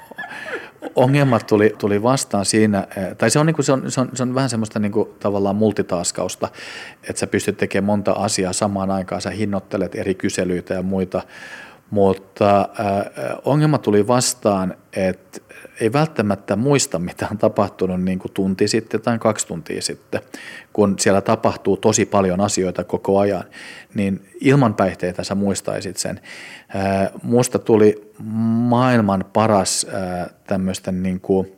ongelmat 0.94 1.46
tuli, 1.46 1.74
tuli 1.78 2.02
vastaan 2.02 2.44
siinä, 2.44 2.86
tai 3.18 3.30
se 3.30 3.38
on, 3.38 3.46
niin 3.46 3.54
kuin, 3.54 3.64
se 3.64 3.72
on, 3.72 3.90
se 3.90 4.00
on, 4.00 4.10
se 4.14 4.22
on 4.22 4.34
vähän 4.34 4.50
semmoista 4.50 4.78
niin 4.78 4.92
kuin, 4.92 5.08
tavallaan 5.20 5.56
multitaskausta, 5.56 6.48
että 7.08 7.20
sä 7.20 7.26
pystyt 7.26 7.56
tekemään 7.56 7.86
monta 7.86 8.12
asiaa 8.12 8.52
samaan 8.52 8.90
aikaan, 8.90 9.22
sä 9.22 9.30
hinnoittelet 9.30 9.94
eri 9.94 10.14
kyselyitä 10.14 10.74
ja 10.74 10.82
muita, 10.82 11.22
mutta 11.90 12.60
äh, 12.60 13.38
ongelma 13.44 13.78
tuli 13.78 14.06
vastaan, 14.06 14.74
että 14.96 15.40
ei 15.80 15.92
välttämättä 15.92 16.56
muista, 16.56 16.98
mitä 16.98 17.28
on 17.30 17.38
tapahtunut 17.38 18.02
niin 18.02 18.18
kuin 18.18 18.32
tunti 18.32 18.68
sitten 18.68 19.00
tai 19.00 19.18
kaksi 19.18 19.46
tuntia 19.46 19.82
sitten, 19.82 20.20
kun 20.72 20.94
siellä 20.98 21.20
tapahtuu 21.20 21.76
tosi 21.76 22.06
paljon 22.06 22.40
asioita 22.40 22.84
koko 22.84 23.18
ajan, 23.18 23.44
niin 23.94 24.28
ilman 24.40 24.74
päihteitä 24.74 25.24
sä 25.24 25.34
muistaisit 25.34 25.96
sen. 25.96 26.20
Musta 27.22 27.58
tuli 27.58 28.12
maailman 28.18 29.24
paras 29.32 29.86
tämmöisten 30.46 31.02
niin 31.02 31.20
kuin, 31.20 31.52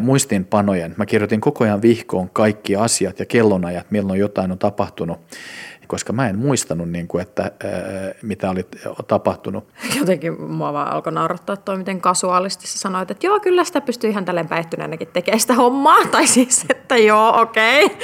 muistiinpanojen. 0.00 0.94
Mä 0.96 1.06
kirjoitin 1.06 1.40
koko 1.40 1.64
ajan 1.64 1.82
vihkoon 1.82 2.30
kaikki 2.30 2.76
asiat 2.76 3.18
ja 3.18 3.26
kellonajat, 3.26 3.90
milloin 3.90 4.20
jotain 4.20 4.52
on 4.52 4.58
tapahtunut 4.58 5.20
koska 5.86 6.12
mä 6.12 6.28
en 6.28 6.38
muistanut, 6.38 6.90
niin 6.90 7.08
kuin, 7.08 7.22
että 7.22 7.50
mitä 8.22 8.50
oli 8.50 8.66
tapahtunut. 9.06 9.68
Jotenkin 9.98 10.42
mua 10.42 10.72
vaan 10.72 10.92
alkoi 10.92 11.12
naurattaa 11.12 11.56
toi, 11.56 11.78
miten 11.78 12.00
kasuaalisti 12.00 12.66
sä 12.66 12.78
sanoit, 12.78 13.10
että 13.10 13.26
joo, 13.26 13.40
kyllä 13.40 13.64
sitä 13.64 13.80
pystyy 13.80 14.10
ihan 14.10 14.24
tälleen 14.24 14.48
päihtyneenäkin 14.48 15.08
tekemään 15.08 15.40
sitä 15.40 15.54
hommaa, 15.54 16.06
tai 16.12 16.26
siis, 16.26 16.64
että 16.70 16.96
joo, 16.96 17.40
okei. 17.40 17.84
Okay. 17.84 17.98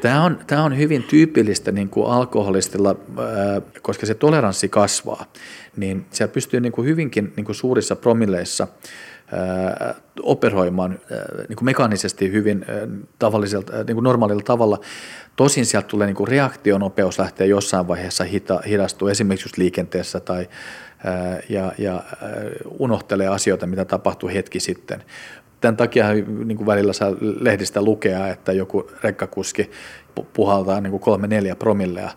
Tämä 0.00 0.24
on, 0.24 0.38
tämä 0.46 0.64
on 0.64 0.78
hyvin 0.78 1.02
tyypillistä 1.02 1.72
niin 1.72 1.88
kuin 1.88 2.10
alkoholistilla, 2.12 2.96
koska 3.82 4.06
se 4.06 4.14
toleranssi 4.14 4.68
kasvaa, 4.68 5.24
niin 5.76 6.06
siellä 6.10 6.32
pystyy 6.32 6.60
niin 6.60 6.72
kuin 6.72 6.88
hyvinkin 6.88 7.32
niin 7.36 7.44
kuin 7.44 7.56
suurissa 7.56 7.96
promilleissa– 7.96 8.68
operoimaan 10.22 11.00
niin 11.48 11.56
kuin 11.56 11.64
mekaanisesti 11.64 12.32
hyvin 12.32 12.66
tavalliselta, 13.18 13.72
niin 13.72 13.94
kuin 13.94 14.04
normaalilla 14.04 14.42
tavalla. 14.44 14.80
Tosin 15.36 15.66
sieltä 15.66 15.88
tulee 15.88 16.06
niin 16.06 16.16
kuin 16.16 16.28
reaktionopeus 16.28 17.18
lähtee 17.18 17.46
jossain 17.46 17.88
vaiheessa 17.88 18.24
hita, 18.24 18.60
hidastuu 18.68 19.08
esimerkiksi 19.08 19.44
just 19.44 19.56
liikenteessä 19.56 20.20
tai 20.20 20.48
ja, 21.48 21.72
ja 21.78 22.02
unohtelee 22.78 23.28
asioita, 23.28 23.66
mitä 23.66 23.84
tapahtui 23.84 24.34
hetki 24.34 24.60
sitten. 24.60 25.04
Tämän 25.60 25.76
takia 25.76 26.12
niin 26.44 26.56
kuin 26.56 26.66
välillä 26.66 26.92
saa 26.92 27.10
lehdistä 27.40 27.82
lukea, 27.82 28.28
että 28.28 28.52
joku 28.52 28.90
rekkakuski 29.02 29.70
puhaltaa 30.32 30.80
niin 30.80 30.90
kuin 30.90 31.00
kolme 31.00 31.26
neljä 31.26 31.56
promillea 31.56 32.10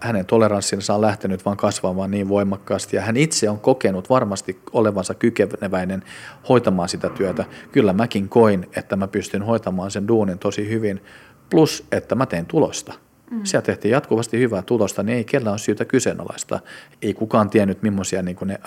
hänen 0.00 0.26
toleranssinsa 0.26 0.94
on 0.94 1.00
lähtenyt 1.00 1.44
vain 1.44 1.56
kasvamaan 1.56 2.10
niin 2.10 2.28
voimakkaasti 2.28 2.96
ja 2.96 3.02
hän 3.02 3.16
itse 3.16 3.50
on 3.50 3.60
kokenut 3.60 4.10
varmasti 4.10 4.60
olevansa 4.72 5.14
kykeneväinen 5.14 6.02
hoitamaan 6.48 6.88
sitä 6.88 7.08
työtä. 7.08 7.44
Kyllä 7.72 7.92
mäkin 7.92 8.28
koin, 8.28 8.68
että 8.76 8.96
mä 8.96 9.08
pystyn 9.08 9.42
hoitamaan 9.42 9.90
sen 9.90 10.08
duunin 10.08 10.38
tosi 10.38 10.68
hyvin, 10.68 11.02
plus 11.50 11.86
että 11.92 12.14
mä 12.14 12.26
teen 12.26 12.46
tulosta. 12.46 12.94
Mm. 13.30 13.40
Siellä 13.44 13.64
tehtiin 13.64 13.92
jatkuvasti 13.92 14.38
hyvää 14.38 14.62
tulosta, 14.62 15.02
niin 15.02 15.16
ei 15.16 15.24
kellään 15.24 15.52
ole 15.52 15.58
syytä 15.58 15.84
kyseenalaista. 15.84 16.60
Ei 17.02 17.14
kukaan 17.14 17.50
tiennyt, 17.50 17.82
millaisia 17.82 18.22
niin 18.22 18.36
ne 18.44 18.58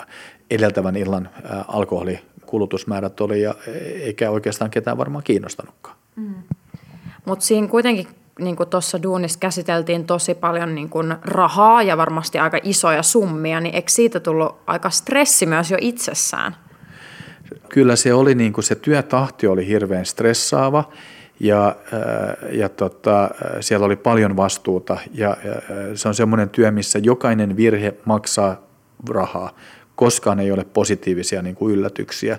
edeltävän 0.50 0.96
illan 0.96 1.28
alkoholikulutusmäärät 2.50 3.20
oli, 3.20 3.42
ja 3.42 3.54
eikä 4.02 4.30
oikeastaan 4.30 4.70
ketään 4.70 4.98
varmaan 4.98 5.24
kiinnostanutkaan. 5.24 5.96
Mm. 6.16 6.34
Mutta 7.24 7.44
siinä 7.44 7.66
kuitenkin 7.66 8.06
niin 8.38 8.56
kuin 8.56 8.68
tuossa 8.68 9.02
duunissa 9.02 9.38
käsiteltiin 9.38 10.06
tosi 10.06 10.34
paljon 10.34 10.74
niin 10.74 10.88
kuin 10.88 11.14
rahaa 11.22 11.82
ja 11.82 11.96
varmasti 11.96 12.38
aika 12.38 12.58
isoja 12.62 13.02
summia, 13.02 13.60
niin 13.60 13.74
eikö 13.74 13.90
siitä 13.90 14.20
tullut 14.20 14.56
aika 14.66 14.90
stressi 14.90 15.46
myös 15.46 15.70
jo 15.70 15.76
itsessään? 15.80 16.56
Kyllä 17.68 17.96
se 17.96 18.14
oli, 18.14 18.34
niin 18.34 18.52
kuin 18.52 18.64
se 18.64 18.74
työtahti 18.74 19.46
oli 19.46 19.66
hirveän 19.66 20.06
stressaava 20.06 20.84
ja, 21.40 21.76
äh, 21.92 22.54
ja 22.54 22.68
tota, 22.68 23.30
siellä 23.60 23.86
oli 23.86 23.96
paljon 23.96 24.36
vastuuta 24.36 24.98
ja, 25.14 25.36
ja 25.44 25.54
se 25.94 26.08
on 26.08 26.14
semmoinen 26.14 26.48
työ, 26.48 26.70
missä 26.70 26.98
jokainen 26.98 27.56
virhe 27.56 27.94
maksaa 28.04 28.56
rahaa 29.08 29.50
koskaan 30.00 30.40
ei 30.40 30.52
ole 30.52 30.64
positiivisia 30.64 31.42
niin 31.42 31.54
kuin 31.54 31.74
yllätyksiä. 31.74 32.38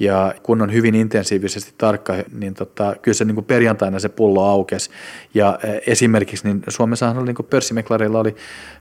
Ja 0.00 0.34
kun 0.42 0.62
on 0.62 0.72
hyvin 0.72 0.94
intensiivisesti 0.94 1.74
tarkka, 1.78 2.14
niin 2.38 2.54
tota, 2.54 2.96
kyllä 3.02 3.14
se 3.14 3.24
niin 3.24 3.34
kuin 3.34 3.44
perjantaina 3.44 3.98
se 3.98 4.08
pullo 4.08 4.44
aukesi. 4.44 4.90
Ja 5.34 5.58
esimerkiksi 5.86 6.44
niin 6.44 6.62
Suomessa 6.68 7.10
oli 7.10 7.24
niin 7.24 7.46
pörssimeklareilla 7.50 8.18
oli 8.18 8.36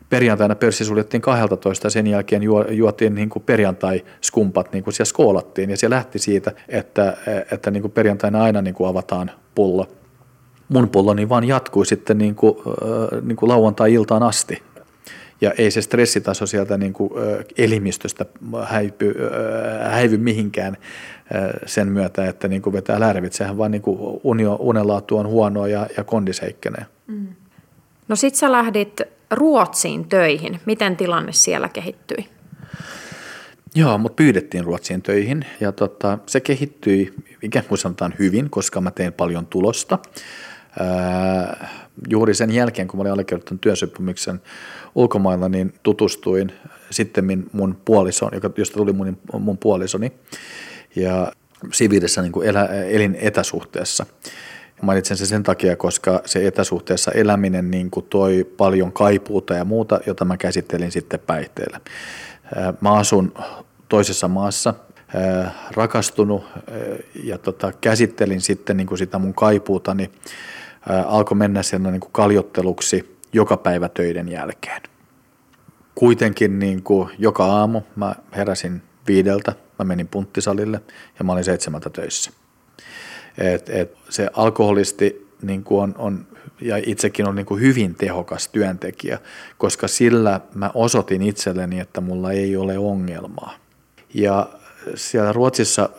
perjantaina 0.09 0.55
pörssi 0.55 0.85
suljettiin 0.85 1.21
12 1.21 1.85
ja 1.85 1.89
sen 1.89 2.07
jälkeen 2.07 2.41
juotiin 2.69 3.15
niin 3.15 3.29
kuin 3.29 3.43
perjantai-skumpat, 3.43 4.73
niin 4.73 4.83
kuin 4.83 4.93
siellä 4.93 5.09
skoolattiin. 5.09 5.69
Ja 5.69 5.77
se 5.77 5.89
lähti 5.89 6.19
siitä, 6.19 6.51
että, 6.69 7.17
että 7.51 7.71
niin 7.71 7.81
kuin 7.81 7.91
perjantaina 7.91 8.43
aina 8.43 8.61
niin 8.61 8.75
kuin 8.75 8.89
avataan 8.89 9.31
pullo. 9.55 9.87
mun 10.69 10.89
pulloni 10.89 11.29
vaan 11.29 11.43
jatkui 11.43 11.85
sitten 11.85 12.17
niin 12.17 12.35
kuin, 12.35 12.55
niin 13.21 13.35
kuin 13.35 13.49
lauantai-iltaan 13.49 14.23
asti. 14.23 14.70
Ja 15.41 15.51
ei 15.57 15.71
se 15.71 15.81
stressitaso 15.81 16.45
sieltä 16.45 16.77
niin 16.77 16.93
kuin 16.93 17.11
elimistöstä 17.57 18.25
häipy, 18.63 19.15
häivy 19.89 20.17
mihinkään 20.17 20.77
sen 21.65 21.87
myötä, 21.87 22.27
että 22.27 22.47
niin 22.47 22.61
kuin 22.61 22.73
vetää 22.73 22.99
lärvit. 22.99 23.33
Sehän 23.33 23.57
vaan 23.57 23.71
niin 23.71 23.81
kuin 23.81 24.19
unio, 24.23 24.57
unenlaatu 24.59 25.17
on 25.17 25.27
huonoa 25.27 25.67
ja, 25.67 25.87
ja 25.97 26.03
kondis 26.03 26.41
heikkenee. 26.41 26.85
Mm. 27.07 27.27
No 28.07 28.15
sit 28.15 28.35
sä 28.35 28.51
lähdit 28.51 29.01
Ruotsiin 29.31 30.07
töihin. 30.09 30.59
Miten 30.65 30.97
tilanne 30.97 31.31
siellä 31.31 31.69
kehittyi? 31.69 32.25
Joo, 33.75 33.97
mutta 33.97 34.15
pyydettiin 34.15 34.63
Ruotsiin 34.63 35.01
töihin 35.01 35.45
ja 35.59 35.71
tota, 35.71 36.19
se 36.25 36.39
kehittyi 36.39 37.13
ikään 37.41 37.65
kuin 37.65 37.77
sanotaan 37.77 38.13
hyvin, 38.19 38.49
koska 38.49 38.81
mä 38.81 38.91
tein 38.91 39.13
paljon 39.13 39.45
tulosta. 39.45 39.99
Ää, 40.79 41.69
juuri 42.09 42.33
sen 42.33 42.51
jälkeen, 42.51 42.87
kun 42.87 42.97
mä 42.97 43.01
olin 43.01 43.11
allekirjoittanut 43.11 43.61
työsopimuksen 43.61 44.41
ulkomailla, 44.95 45.49
niin 45.49 45.73
tutustuin 45.83 46.51
sitten 46.89 47.47
mun 47.51 47.77
puolison, 47.85 48.31
josta 48.57 48.77
tuli 48.77 48.93
mun, 48.93 49.17
mun 49.39 49.57
puolisoni, 49.57 50.11
ja 50.95 51.31
siviilissä 51.73 52.21
niin 52.21 52.31
kuin 52.31 52.47
elä, 52.47 52.65
elin 52.65 53.17
etäsuhteessa. 53.21 54.05
Mainitsen 54.81 55.17
sen 55.17 55.27
sen 55.27 55.43
takia, 55.43 55.75
koska 55.75 56.21
se 56.25 56.47
etäsuhteessa 56.47 57.11
eläminen 57.11 57.71
niin 57.71 57.91
kuin 57.91 58.05
toi 58.09 58.43
paljon 58.57 58.91
kaipuuta 58.91 59.53
ja 59.53 59.65
muuta, 59.65 59.99
jota 60.07 60.25
mä 60.25 60.37
käsittelin 60.37 60.91
sitten 60.91 61.19
päihteillä. 61.19 61.79
Mä 62.81 62.93
asun 62.93 63.33
toisessa 63.89 64.27
maassa, 64.27 64.73
rakastunut 65.71 66.43
ja 67.23 67.37
tota, 67.37 67.71
käsittelin 67.81 68.41
sitten 68.41 68.77
niin 68.77 68.87
kuin 68.87 68.97
sitä 68.97 69.19
mun 69.19 69.33
kaipuutani, 69.33 70.11
alkoi 71.05 71.37
mennä 71.37 71.63
sen 71.63 71.83
niin 71.83 71.99
kuin 71.99 72.11
kaljotteluksi 72.11 73.17
joka 73.33 73.57
päivä 73.57 73.89
töiden 73.89 74.29
jälkeen. 74.29 74.81
Kuitenkin 75.95 76.59
niin 76.59 76.83
kuin 76.83 77.09
joka 77.17 77.45
aamu 77.45 77.81
mä 77.95 78.15
heräsin 78.35 78.81
viideltä, 79.07 79.55
mä 79.79 79.85
menin 79.85 80.07
punttisalille 80.07 80.81
ja 81.19 81.25
mä 81.25 81.31
olin 81.31 81.43
seitsemältä 81.43 81.89
töissä. 81.89 82.31
Et, 83.37 83.69
et 83.69 83.97
se 84.09 84.29
alkoholisti 84.33 85.27
niin 85.41 85.63
kuin 85.63 85.83
on, 85.83 85.95
on, 85.97 86.27
ja 86.61 86.77
itsekin 86.85 87.27
on 87.27 87.35
niin 87.35 87.45
kuin 87.45 87.61
hyvin 87.61 87.95
tehokas 87.95 88.47
työntekijä, 88.47 89.19
koska 89.57 89.87
sillä 89.87 90.41
mä 90.55 90.71
osoitin 90.73 91.21
itselleni, 91.21 91.79
että 91.79 92.01
mulla 92.01 92.31
ei 92.31 92.55
ole 92.55 92.77
ongelmaa. 92.77 93.53
Ja 94.13 94.49
siellä 94.95 95.33
Ruotsissa 95.33 95.89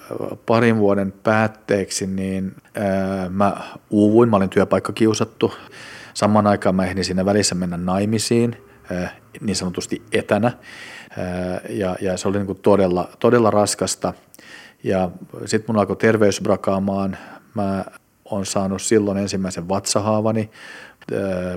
parin 0.47 0.79
vuoden 0.79 1.13
päätteeksi, 1.13 2.07
niin 2.07 2.55
ää, 2.75 3.29
mä 3.29 3.57
uuvuin, 3.91 4.29
mä 4.29 4.37
olin 4.37 4.51
työpaikkakiusattu. 4.51 5.55
Samaan 6.15 6.47
aikaan 6.47 6.75
mä 6.75 6.85
ehdin 6.85 7.05
siinä 7.05 7.25
välissä 7.25 7.55
mennä 7.55 7.77
naimisiin, 7.77 8.57
ää, 8.91 9.17
niin 9.41 9.57
sanotusti 9.57 10.03
etänä. 10.13 10.53
Ää, 11.19 11.61
ja, 11.69 11.97
ja 12.01 12.17
se 12.17 12.29
oli 12.29 12.37
niin 12.37 12.47
kuin 12.47 12.59
todella, 12.63 13.09
todella 13.19 13.51
raskasta. 13.51 14.15
Ja 14.85 15.11
sitten 15.47 15.75
mun 15.75 15.81
alkoi 15.81 15.97
terveys 15.97 16.41
brakaamaan. 16.41 17.17
Mä 17.55 17.85
on 18.25 18.47
saanut 18.47 18.83
silloin 18.83 19.19
ensimmäisen 19.19 19.69
vatsahaavani. 19.69 20.51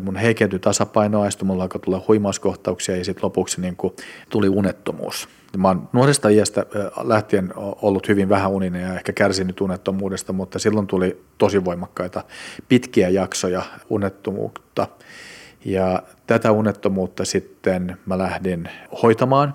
Mun 0.01 0.15
heikentyi 0.15 0.59
tasapainoaistu, 0.59 1.45
mulla 1.45 1.63
alkoi 1.63 1.81
tulla 1.81 2.03
huimauskohtauksia 2.07 2.97
ja 2.97 3.05
sitten 3.05 3.23
lopuksi 3.23 3.61
niin 3.61 3.75
kuin 3.75 3.93
tuli 4.29 4.49
unettomuus. 4.49 5.29
Mä 5.57 5.67
oon 5.67 5.89
nuoresta 5.93 6.29
iästä 6.29 6.65
lähtien 7.03 7.53
ollut 7.55 8.07
hyvin 8.07 8.29
vähäuninen 8.29 8.81
ja 8.81 8.93
ehkä 8.93 9.13
kärsinyt 9.13 9.61
unettomuudesta, 9.61 10.33
mutta 10.33 10.59
silloin 10.59 10.87
tuli 10.87 11.23
tosi 11.37 11.65
voimakkaita 11.65 12.23
pitkiä 12.69 13.09
jaksoja 13.09 13.63
unettomuutta. 13.89 14.87
Ja 15.65 16.03
tätä 16.27 16.51
unettomuutta 16.51 17.25
sitten 17.25 17.97
mä 18.05 18.17
lähdin 18.17 18.69
hoitamaan 19.03 19.53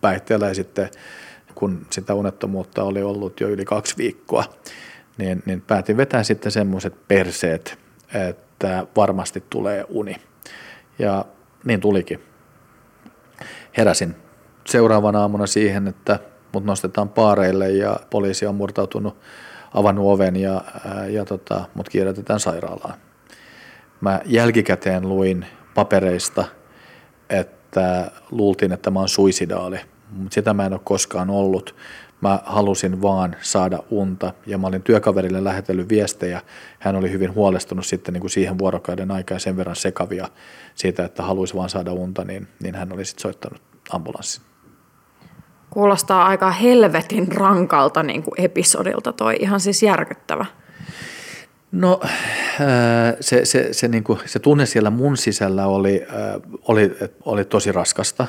päihteellä 0.00 0.48
ja 0.48 0.54
sitten 0.54 0.88
kun 1.54 1.86
sitä 1.90 2.14
unettomuutta 2.14 2.82
oli 2.82 3.02
ollut 3.02 3.40
jo 3.40 3.48
yli 3.48 3.64
kaksi 3.64 3.96
viikkoa, 3.96 4.44
niin, 5.18 5.42
niin 5.46 5.60
päätin 5.60 5.96
vetää 5.96 6.22
sitten 6.22 6.52
semmoiset 6.52 7.08
perseet, 7.08 7.78
että 8.14 8.86
varmasti 8.96 9.44
tulee 9.50 9.84
uni. 9.88 10.16
Ja 10.98 11.24
niin 11.64 11.80
tulikin. 11.80 12.22
Heräsin 13.76 14.16
seuraavana 14.66 15.20
aamuna 15.20 15.46
siihen, 15.46 15.88
että 15.88 16.18
mut 16.52 16.64
nostetaan 16.64 17.08
paareille 17.08 17.70
ja 17.70 17.96
poliisi 18.10 18.46
on 18.46 18.54
murtautunut, 18.54 19.16
avannut 19.74 20.06
oven 20.06 20.36
ja, 20.36 20.64
ja 21.10 21.24
tota, 21.24 21.64
mut 21.74 21.88
kiiretetään 21.88 22.40
sairaalaan. 22.40 22.94
Mä 24.00 24.20
jälkikäteen 24.24 25.08
luin 25.08 25.46
papereista, 25.74 26.44
että 27.30 28.10
luultiin, 28.30 28.72
että 28.72 28.90
mä 28.90 28.98
oon 28.98 29.08
suisidaali, 29.08 29.80
mutta 30.10 30.34
sitä 30.34 30.54
mä 30.54 30.66
en 30.66 30.72
ole 30.72 30.80
koskaan 30.84 31.30
ollut. 31.30 31.74
Mä 32.20 32.38
halusin 32.44 33.02
vaan 33.02 33.36
saada 33.40 33.78
unta 33.90 34.32
ja 34.46 34.58
mä 34.58 34.66
olin 34.66 34.82
työkaverille 34.82 35.44
lähetellyt 35.44 35.88
viestejä. 35.88 36.40
Hän 36.78 36.96
oli 36.96 37.10
hyvin 37.10 37.34
huolestunut 37.34 37.86
sitten 37.86 38.12
niin 38.12 38.20
kuin 38.20 38.30
siihen 38.30 38.58
vuorokauden 38.58 39.10
aikaa 39.10 39.38
sen 39.38 39.56
verran 39.56 39.76
sekavia 39.76 40.28
siitä, 40.74 41.04
että 41.04 41.22
haluaisi 41.22 41.54
vaan 41.54 41.70
saada 41.70 41.92
unta, 41.92 42.24
niin, 42.24 42.48
niin 42.62 42.74
hän 42.74 42.92
oli 42.92 43.04
sitten 43.04 43.22
soittanut 43.22 43.62
ambulanssin. 43.90 44.51
Kuulostaa 45.72 46.26
aika 46.26 46.50
helvetin 46.50 47.32
rankalta 47.32 48.02
niin 48.02 48.22
kuin 48.22 48.40
episodilta 48.40 49.12
toi, 49.12 49.36
ihan 49.40 49.60
siis 49.60 49.82
järkyttävä. 49.82 50.46
No 51.72 52.00
se, 53.20 53.44
se, 53.44 53.68
se, 53.72 53.88
niin 53.88 54.04
kuin, 54.04 54.18
se 54.26 54.38
tunne 54.38 54.66
siellä 54.66 54.90
mun 54.90 55.16
sisällä 55.16 55.66
oli, 55.66 56.06
oli, 56.68 56.96
oli 57.24 57.44
tosi 57.44 57.72
raskasta, 57.72 58.26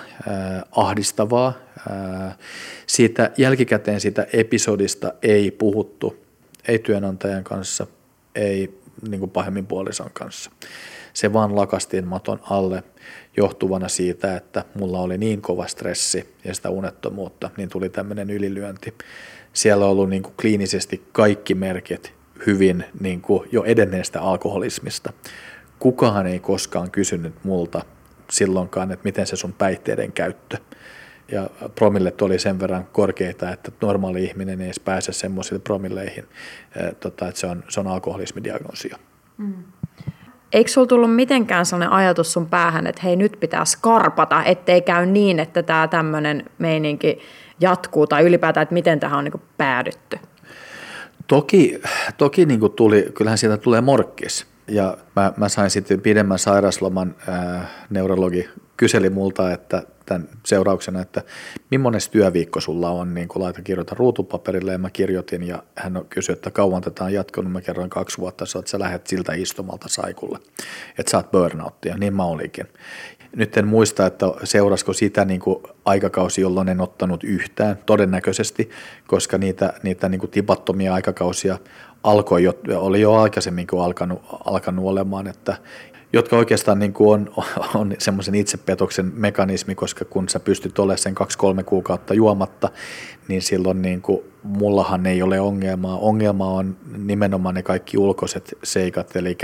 ahdistavaa. 0.72 1.54
Siitä 2.88 3.32
jälkikäteen 3.38 4.00
siitä 4.00 4.28
episodista 4.34 5.14
ei 5.22 5.52
puhuttu, 5.52 6.16
ei 6.68 6.80
työnantajan 6.80 7.44
kanssa, 7.44 7.88
ei 8.36 8.83
niin 9.10 9.20
kuin 9.20 9.32
pahemmin 9.32 9.68
puolison 9.68 10.10
kanssa. 10.14 10.52
Se 11.14 11.34
vaan 11.34 11.56
lakastiin 11.56 12.08
maton 12.08 12.40
alle 12.50 12.84
johtuvana 13.38 13.88
siitä, 13.88 14.36
että 14.36 14.66
mulla 14.76 15.00
oli 15.00 15.18
niin 15.18 15.42
kova 15.42 15.68
stressi 15.68 16.36
ja 16.44 16.56
sitä 16.56 16.70
unettomuutta, 16.70 17.50
niin 17.58 17.70
tuli 17.70 17.90
tämmöinen 17.90 18.30
ylilyönti. 18.30 18.94
Siellä 19.54 19.86
on 19.86 19.92
ollut 19.92 20.10
niin 20.10 20.24
kuin 20.24 20.34
kliinisesti 20.42 21.04
kaikki 21.12 21.56
merkit 21.56 22.14
hyvin 22.46 22.86
niin 23.00 23.22
kuin 23.22 23.50
jo 23.52 23.64
edenneestä 23.64 24.22
alkoholismista. 24.22 25.14
Kukaan 25.80 26.28
ei 26.28 26.40
koskaan 26.40 26.92
kysynyt 26.92 27.34
multa 27.44 27.86
silloinkaan, 28.32 28.92
että 28.92 29.04
miten 29.04 29.28
se 29.28 29.36
sun 29.36 29.54
päihteiden 29.54 30.12
käyttö. 30.12 30.58
Ja 31.32 31.50
promillet 31.76 32.22
oli 32.22 32.40
sen 32.40 32.60
verran 32.60 32.88
korkeita, 32.92 33.52
että 33.52 33.72
normaali 33.82 34.24
ihminen 34.24 34.62
ei 34.62 34.66
edes 34.66 34.80
pääse 34.80 35.14
semmoisille 35.14 35.60
promilleihin, 35.60 36.26
tota, 37.00 37.28
että 37.28 37.40
se 37.40 37.48
on, 37.48 37.64
se 37.70 37.80
on 37.80 37.88
alkoholismidiagnoosi. 37.88 38.92
Mm. 39.38 39.64
Eikö 40.54 40.72
sulla 40.72 40.88
tullut 40.88 41.16
mitenkään 41.16 41.66
sellainen 41.66 41.92
ajatus 41.92 42.34
sun 42.34 42.50
päähän, 42.50 42.88
että 42.88 43.02
hei 43.04 43.16
nyt 43.16 43.38
pitää 43.40 43.66
skarpata, 43.66 44.44
ettei 44.44 44.82
käy 44.82 45.06
niin, 45.06 45.40
että 45.40 45.64
tämä 45.64 45.88
tämmöinen 45.88 46.46
meininki 46.58 47.20
jatkuu 47.60 48.08
tai 48.08 48.24
ylipäätään, 48.24 48.62
että 48.62 48.74
miten 48.74 49.00
tähän 49.00 49.20
on 49.20 49.24
niin 49.24 49.42
päädytty? 49.58 50.20
Toki, 51.28 51.82
toki 52.18 52.46
niin 52.46 52.60
kuin 52.60 52.72
tuli, 52.72 53.12
kyllähän 53.14 53.38
sieltä 53.38 53.58
tulee 53.58 53.82
morkkis. 53.82 54.48
Ja 54.68 54.98
mä, 55.16 55.34
mä 55.38 55.50
sain 55.50 55.70
sitten 55.70 56.02
pidemmän 56.02 56.40
sairasloman, 56.40 57.16
ää, 57.28 57.68
neurologi 57.90 58.50
kyseli 58.78 59.10
multa, 59.10 59.52
että 59.52 59.84
tämän 60.06 60.30
seurauksena, 60.46 61.02
että 61.02 61.22
millainen 61.72 62.02
työviikko 62.12 62.62
sulla 62.62 62.90
on, 62.90 63.14
niin 63.14 63.28
kun 63.28 63.42
laita 63.42 63.62
kirjoita 63.62 63.96
ruutupaperille 63.96 64.72
ja 64.72 64.78
mä 64.78 64.90
kirjoitin 64.90 65.44
ja 65.44 65.64
hän 65.76 66.02
kysyi, 66.10 66.34
että 66.34 66.52
kauan 66.52 66.82
tätä 66.82 67.04
on 67.04 67.14
jatkunut, 67.14 67.52
mä 67.52 67.62
kerroin 67.62 67.90
kaksi 67.90 68.18
vuotta, 68.18 68.46
että 68.60 68.72
sä 68.72 68.80
lähdet 68.80 69.08
siltä 69.08 69.34
istumalta 69.34 69.90
saikulle, 69.90 70.40
että 70.98 71.12
sä 71.12 71.18
oot 71.18 71.32
burnouttia, 71.32 71.98
niin 71.98 72.16
mä 72.16 72.24
olikin. 72.24 72.68
Nyt 73.36 73.58
en 73.58 73.68
muista, 73.68 74.06
että 74.06 74.26
seurasko 74.44 74.94
sitä 74.94 75.26
niin 75.26 75.40
kuin 75.40 75.64
aikakausi, 75.86 76.42
jolloin 76.42 76.70
en 76.70 76.82
ottanut 76.82 77.24
yhtään, 77.24 77.78
todennäköisesti, 77.86 78.70
koska 79.08 79.38
niitä, 79.38 79.74
niitä 79.84 80.10
niin 80.10 80.20
kuin 80.20 80.32
tipattomia 80.32 80.94
aikakausia 80.94 81.58
alkoi 82.04 82.44
jo, 82.44 82.54
oli 82.76 83.02
jo 83.02 83.14
aikaisemmin 83.14 83.68
kuin 83.68 83.84
alkanut, 83.84 84.22
alkanut 84.46 84.86
olemaan, 84.86 85.28
että 85.28 85.58
jotka 86.14 86.38
oikeastaan 86.38 86.80
niin 86.80 86.94
kuin 86.94 87.30
on, 87.38 87.46
on 87.82 87.96
semmoisen 87.98 88.36
itsepetoksen 88.36 89.12
mekanismi, 89.16 89.76
koska 89.76 90.06
kun 90.06 90.30
sä 90.30 90.40
pystyt 90.40 90.80
olemaan 90.80 90.98
sen 90.98 91.16
kaksi-kolme 91.16 91.64
kuukautta 91.64 92.14
juomatta, 92.14 92.70
niin 93.28 93.42
silloin 93.42 93.82
niin 93.82 94.02
kuin, 94.02 94.22
mullahan 94.44 95.06
ei 95.06 95.22
ole 95.22 95.40
ongelmaa. 95.40 95.98
Ongelma 95.98 96.48
on 96.48 96.78
nimenomaan 96.98 97.56
ne 97.56 97.64
kaikki 97.64 97.98
ulkoiset 97.98 98.58
seikat, 98.64 99.16
eli 99.16 99.38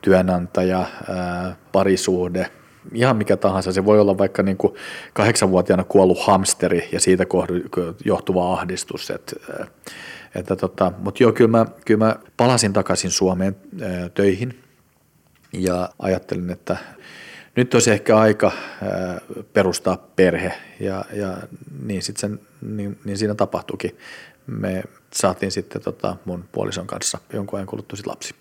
työnantaja, 0.00 0.78
ää, 1.08 1.56
parisuhde, 1.72 2.50
ihan 2.92 3.16
mikä 3.16 3.36
tahansa. 3.36 3.72
Se 3.72 3.84
voi 3.84 4.00
olla 4.00 4.18
vaikka 4.18 4.42
niin 4.42 4.56
kuin 4.56 4.74
kahdeksanvuotiaana 5.12 5.84
kuollut 5.84 6.26
hamsteri 6.26 6.88
ja 6.92 7.00
siitä 7.00 7.24
johtuva 8.04 8.52
ahdistus. 8.52 9.10
Että, 9.10 9.36
että 10.34 10.56
tota, 10.56 10.92
mutta 10.98 11.22
joo, 11.22 11.32
kyllä 11.32 11.50
mä, 11.50 11.66
kyllä 11.84 12.04
mä 12.04 12.16
palasin 12.36 12.72
takaisin 12.72 13.10
Suomeen 13.10 13.56
ää, 13.82 14.08
töihin– 14.08 14.58
Ja 15.52 15.88
ajattelin, 15.98 16.50
että 16.50 16.76
nyt 17.56 17.74
olisi 17.74 17.90
ehkä 17.90 18.18
aika 18.18 18.52
perustaa 19.52 19.96
perhe 20.16 20.52
ja, 20.80 21.04
ja 21.12 21.36
niin, 21.84 22.02
sit 22.02 22.16
sen, 22.16 22.40
niin, 22.62 22.98
niin 23.04 23.18
siinä 23.18 23.34
tapahtuikin. 23.34 23.98
Me 24.46 24.84
saatiin 25.12 25.52
sitten 25.52 25.82
tota 25.82 26.16
mun 26.24 26.44
puolison 26.52 26.86
kanssa 26.86 27.18
jonkun 27.32 27.58
ajan 27.58 27.66
kuluttua 27.66 27.98
lapsi. 28.06 28.34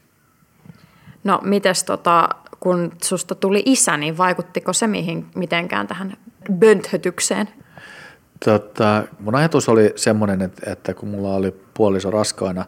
No 1.26 1.40
mites 1.44 1.84
tota, 1.84 2.30
kun 2.60 2.92
susta 3.04 3.36
tuli 3.36 3.64
isä, 3.66 3.98
niin 3.98 4.18
vaikuttiko 4.18 4.74
se 4.74 4.88
mihin, 4.88 5.26
mitenkään 5.36 5.88
tähän 5.88 6.18
bönthötykseen? 6.54 7.50
Tota, 8.46 9.04
mun 9.20 9.36
ajatus 9.36 9.70
oli 9.70 9.94
semmoinen, 9.96 10.42
että, 10.42 10.72
että 10.72 10.94
kun 10.94 11.10
mulla 11.10 11.36
oli 11.36 11.52
puoliso 11.74 12.12
raskaana, 12.12 12.66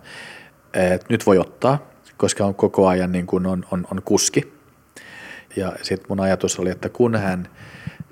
että 0.73 1.07
nyt 1.09 1.25
voi 1.25 1.37
ottaa, 1.37 1.79
koska 2.17 2.45
on 2.45 2.55
koko 2.55 2.87
ajan 2.87 3.11
niin 3.11 3.27
kuin 3.27 3.45
on, 3.45 3.65
on, 3.71 3.87
on 3.91 4.01
kuski. 4.05 4.53
Ja 5.55 5.73
sitten 5.81 6.05
mun 6.09 6.19
ajatus 6.19 6.59
oli, 6.59 6.69
että 6.69 6.89
kun 6.89 7.15
hän, 7.15 7.49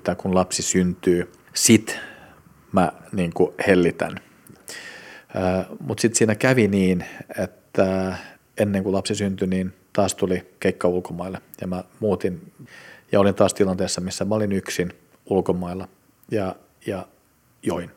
tai 0.04 0.16
kun 0.16 0.34
lapsi 0.34 0.62
syntyy, 0.62 1.32
sit 1.54 1.98
mä 2.72 2.92
niin 3.12 3.32
kuin 3.32 3.54
hellitän. 3.66 4.16
Mutta 5.80 6.00
sitten 6.00 6.18
siinä 6.18 6.34
kävi 6.34 6.68
niin, 6.68 7.04
että 7.38 8.16
ennen 8.58 8.82
kuin 8.82 8.94
lapsi 8.94 9.14
syntyi, 9.14 9.48
niin 9.48 9.74
taas 9.96 10.14
tuli 10.14 10.46
keikka 10.60 10.88
ulkomaille 10.88 11.40
ja 11.60 11.66
mä 11.66 11.84
muutin 12.00 12.52
ja 13.12 13.20
olin 13.20 13.34
taas 13.34 13.54
tilanteessa, 13.54 14.00
missä 14.00 14.24
mä 14.24 14.34
olin 14.34 14.52
yksin 14.52 14.92
ulkomailla 15.26 15.88
ja, 16.30 16.56
ja 16.86 17.06
join. 17.62 17.90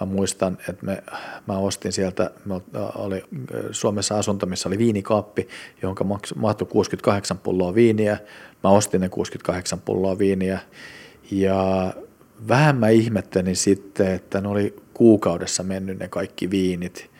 Mä 0.00 0.06
muistan, 0.06 0.58
että 0.68 0.86
me, 0.86 1.02
mä 1.46 1.58
ostin 1.58 1.92
sieltä, 1.92 2.30
me 2.44 2.54
oli 2.94 3.24
Suomessa 3.70 4.18
asunto, 4.18 4.46
missä 4.46 4.68
oli 4.68 4.78
viinikaappi, 4.78 5.48
johon 5.82 5.96
mahtui 6.36 6.68
68 6.68 7.38
pulloa 7.38 7.74
viiniä. 7.74 8.18
Mä 8.64 8.70
ostin 8.70 9.00
ne 9.00 9.08
68 9.08 9.80
pulloa 9.80 10.18
viiniä 10.18 10.58
ja 11.30 11.92
vähän 12.48 12.76
mä 12.76 12.88
ihmettelin 12.88 13.56
sitten, 13.56 14.14
että 14.14 14.40
ne 14.40 14.48
oli 14.48 14.76
kuukaudessa 14.94 15.62
mennyt 15.62 15.98
ne 15.98 16.08
kaikki 16.08 16.50
viinit 16.50 17.10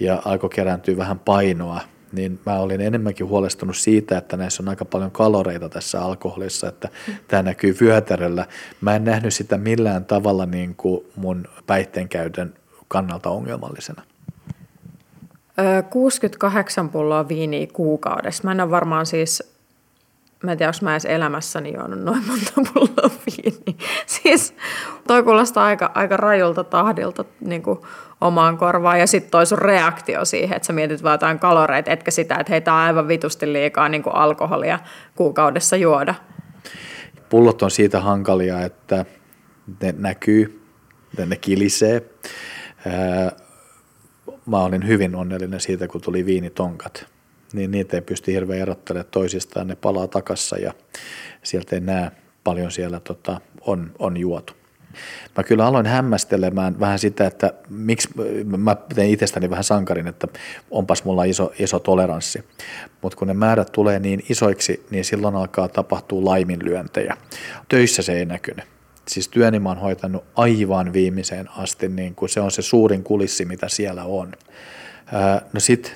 ja 0.00 0.22
alkoi 0.24 0.50
kerääntyä 0.50 0.96
vähän 0.96 1.18
painoa– 1.18 1.80
niin 2.12 2.40
mä 2.46 2.58
olin 2.58 2.80
enemmänkin 2.80 3.26
huolestunut 3.26 3.76
siitä, 3.76 4.18
että 4.18 4.36
näissä 4.36 4.62
on 4.62 4.68
aika 4.68 4.84
paljon 4.84 5.10
kaloreita 5.10 5.68
tässä 5.68 6.02
alkoholissa, 6.02 6.68
että 6.68 6.88
tämä 7.28 7.42
näkyy 7.42 7.76
vyötäröllä. 7.80 8.46
Mä 8.80 8.96
en 8.96 9.04
nähnyt 9.04 9.34
sitä 9.34 9.58
millään 9.58 10.04
tavalla 10.04 10.46
niin 10.46 10.74
kuin 10.74 11.06
mun 11.16 11.44
päihteen 11.66 12.08
käytön 12.08 12.54
kannalta 12.88 13.30
ongelmallisena. 13.30 14.02
68 15.90 16.88
pulloa 16.88 17.28
viiniä 17.28 17.66
kuukaudessa. 17.72 18.44
Mä 18.44 18.52
en 18.52 18.60
ole 18.60 18.70
varmaan 18.70 19.06
siis 19.06 19.57
mä 20.42 20.52
en 20.52 20.58
tiedä, 20.58 20.68
onko 20.68 20.78
mä 20.82 20.92
edes 20.92 21.04
elämässäni 21.04 21.74
juonut 21.74 22.00
noin 22.00 22.22
monta 22.26 22.72
pulloa 22.74 23.10
viiniä. 23.26 23.88
Siis 24.06 24.54
toi 25.06 25.22
kuulostaa 25.22 25.64
aika, 25.64 25.92
aika 25.94 26.16
rajulta 26.16 26.64
tahdilta 26.64 27.24
niin 27.40 27.62
kuin 27.62 27.78
omaan 28.20 28.58
korvaan. 28.58 29.00
Ja 29.00 29.06
sitten 29.06 29.30
toi 29.30 29.46
sun 29.46 29.58
reaktio 29.58 30.24
siihen, 30.24 30.56
että 30.56 30.66
sä 30.66 30.72
mietit 30.72 31.02
vaan 31.02 31.14
jotain 31.14 31.38
kaloreita, 31.38 31.90
etkä 31.90 32.10
sitä, 32.10 32.34
että 32.34 32.52
heitä 32.52 32.72
on 32.72 32.78
aivan 32.78 33.08
vitusti 33.08 33.52
liikaa 33.52 33.88
niin 33.88 34.02
kuin 34.02 34.14
alkoholia 34.14 34.78
kuukaudessa 35.16 35.76
juoda. 35.76 36.14
Pullot 37.28 37.62
on 37.62 37.70
siitä 37.70 38.00
hankalia, 38.00 38.62
että 38.62 39.04
ne 39.82 39.94
näkyy, 39.98 40.62
ne 41.26 41.36
kilisee. 41.36 42.02
Mä 44.46 44.58
olin 44.58 44.86
hyvin 44.86 45.14
onnellinen 45.14 45.60
siitä, 45.60 45.88
kun 45.88 46.00
tuli 46.00 46.26
viinitonkat 46.26 47.06
niin 47.52 47.70
niitä 47.70 47.96
ei 47.96 48.00
pysty 48.00 48.32
hirveän 48.32 48.60
erottelemaan 48.60 49.10
toisistaan, 49.10 49.66
ne 49.66 49.76
palaa 49.76 50.06
takassa 50.06 50.56
ja 50.58 50.72
sieltä 51.42 51.76
ei 51.76 51.80
näe 51.80 52.10
paljon 52.44 52.70
siellä 52.70 53.00
tota, 53.00 53.40
on, 53.60 53.90
on 53.98 54.16
juotu. 54.16 54.52
Mä 55.36 55.44
kyllä 55.44 55.66
aloin 55.66 55.86
hämmästelemään 55.86 56.80
vähän 56.80 56.98
sitä, 56.98 57.26
että 57.26 57.52
miksi, 57.68 58.08
mä 58.44 58.76
tein 58.94 59.10
itsestäni 59.10 59.50
vähän 59.50 59.64
sankarin, 59.64 60.06
että 60.06 60.28
onpas 60.70 61.04
mulla 61.04 61.24
iso, 61.24 61.52
iso 61.58 61.78
toleranssi. 61.78 62.44
Mutta 63.02 63.18
kun 63.18 63.28
ne 63.28 63.34
määrät 63.34 63.72
tulee 63.72 63.98
niin 63.98 64.22
isoiksi, 64.28 64.86
niin 64.90 65.04
silloin 65.04 65.36
alkaa 65.36 65.68
tapahtua 65.68 66.24
laiminlyöntejä. 66.24 67.16
Töissä 67.68 68.02
se 68.02 68.12
ei 68.12 68.24
näkynyt. 68.24 68.64
Siis 69.08 69.28
työni 69.28 69.58
mä 69.58 69.68
oon 69.68 69.78
hoitanut 69.78 70.24
aivan 70.34 70.92
viimeiseen 70.92 71.48
asti, 71.50 71.88
niin 71.88 72.14
kuin 72.14 72.28
se 72.28 72.40
on 72.40 72.50
se 72.50 72.62
suurin 72.62 73.04
kulissi, 73.04 73.44
mitä 73.44 73.68
siellä 73.68 74.04
on. 74.04 74.32
no 75.52 75.60
sitten 75.60 75.92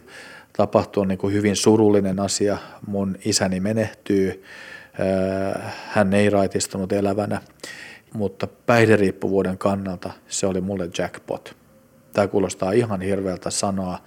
tapahtua 0.56 1.06
niin 1.06 1.18
kuin 1.18 1.34
hyvin 1.34 1.56
surullinen 1.56 2.20
asia. 2.20 2.58
Mun 2.86 3.16
isäni 3.24 3.60
menehtyy, 3.60 4.44
hän 5.88 6.14
ei 6.14 6.30
raitistunut 6.30 6.92
elävänä, 6.92 7.40
mutta 8.14 8.46
päihderiippuvuuden 8.46 9.58
kannalta 9.58 10.10
se 10.28 10.46
oli 10.46 10.60
mulle 10.60 10.88
jackpot. 10.98 11.56
Tämä 12.12 12.28
kuulostaa 12.28 12.72
ihan 12.72 13.00
hirveältä 13.00 13.50
sanoa, 13.50 13.98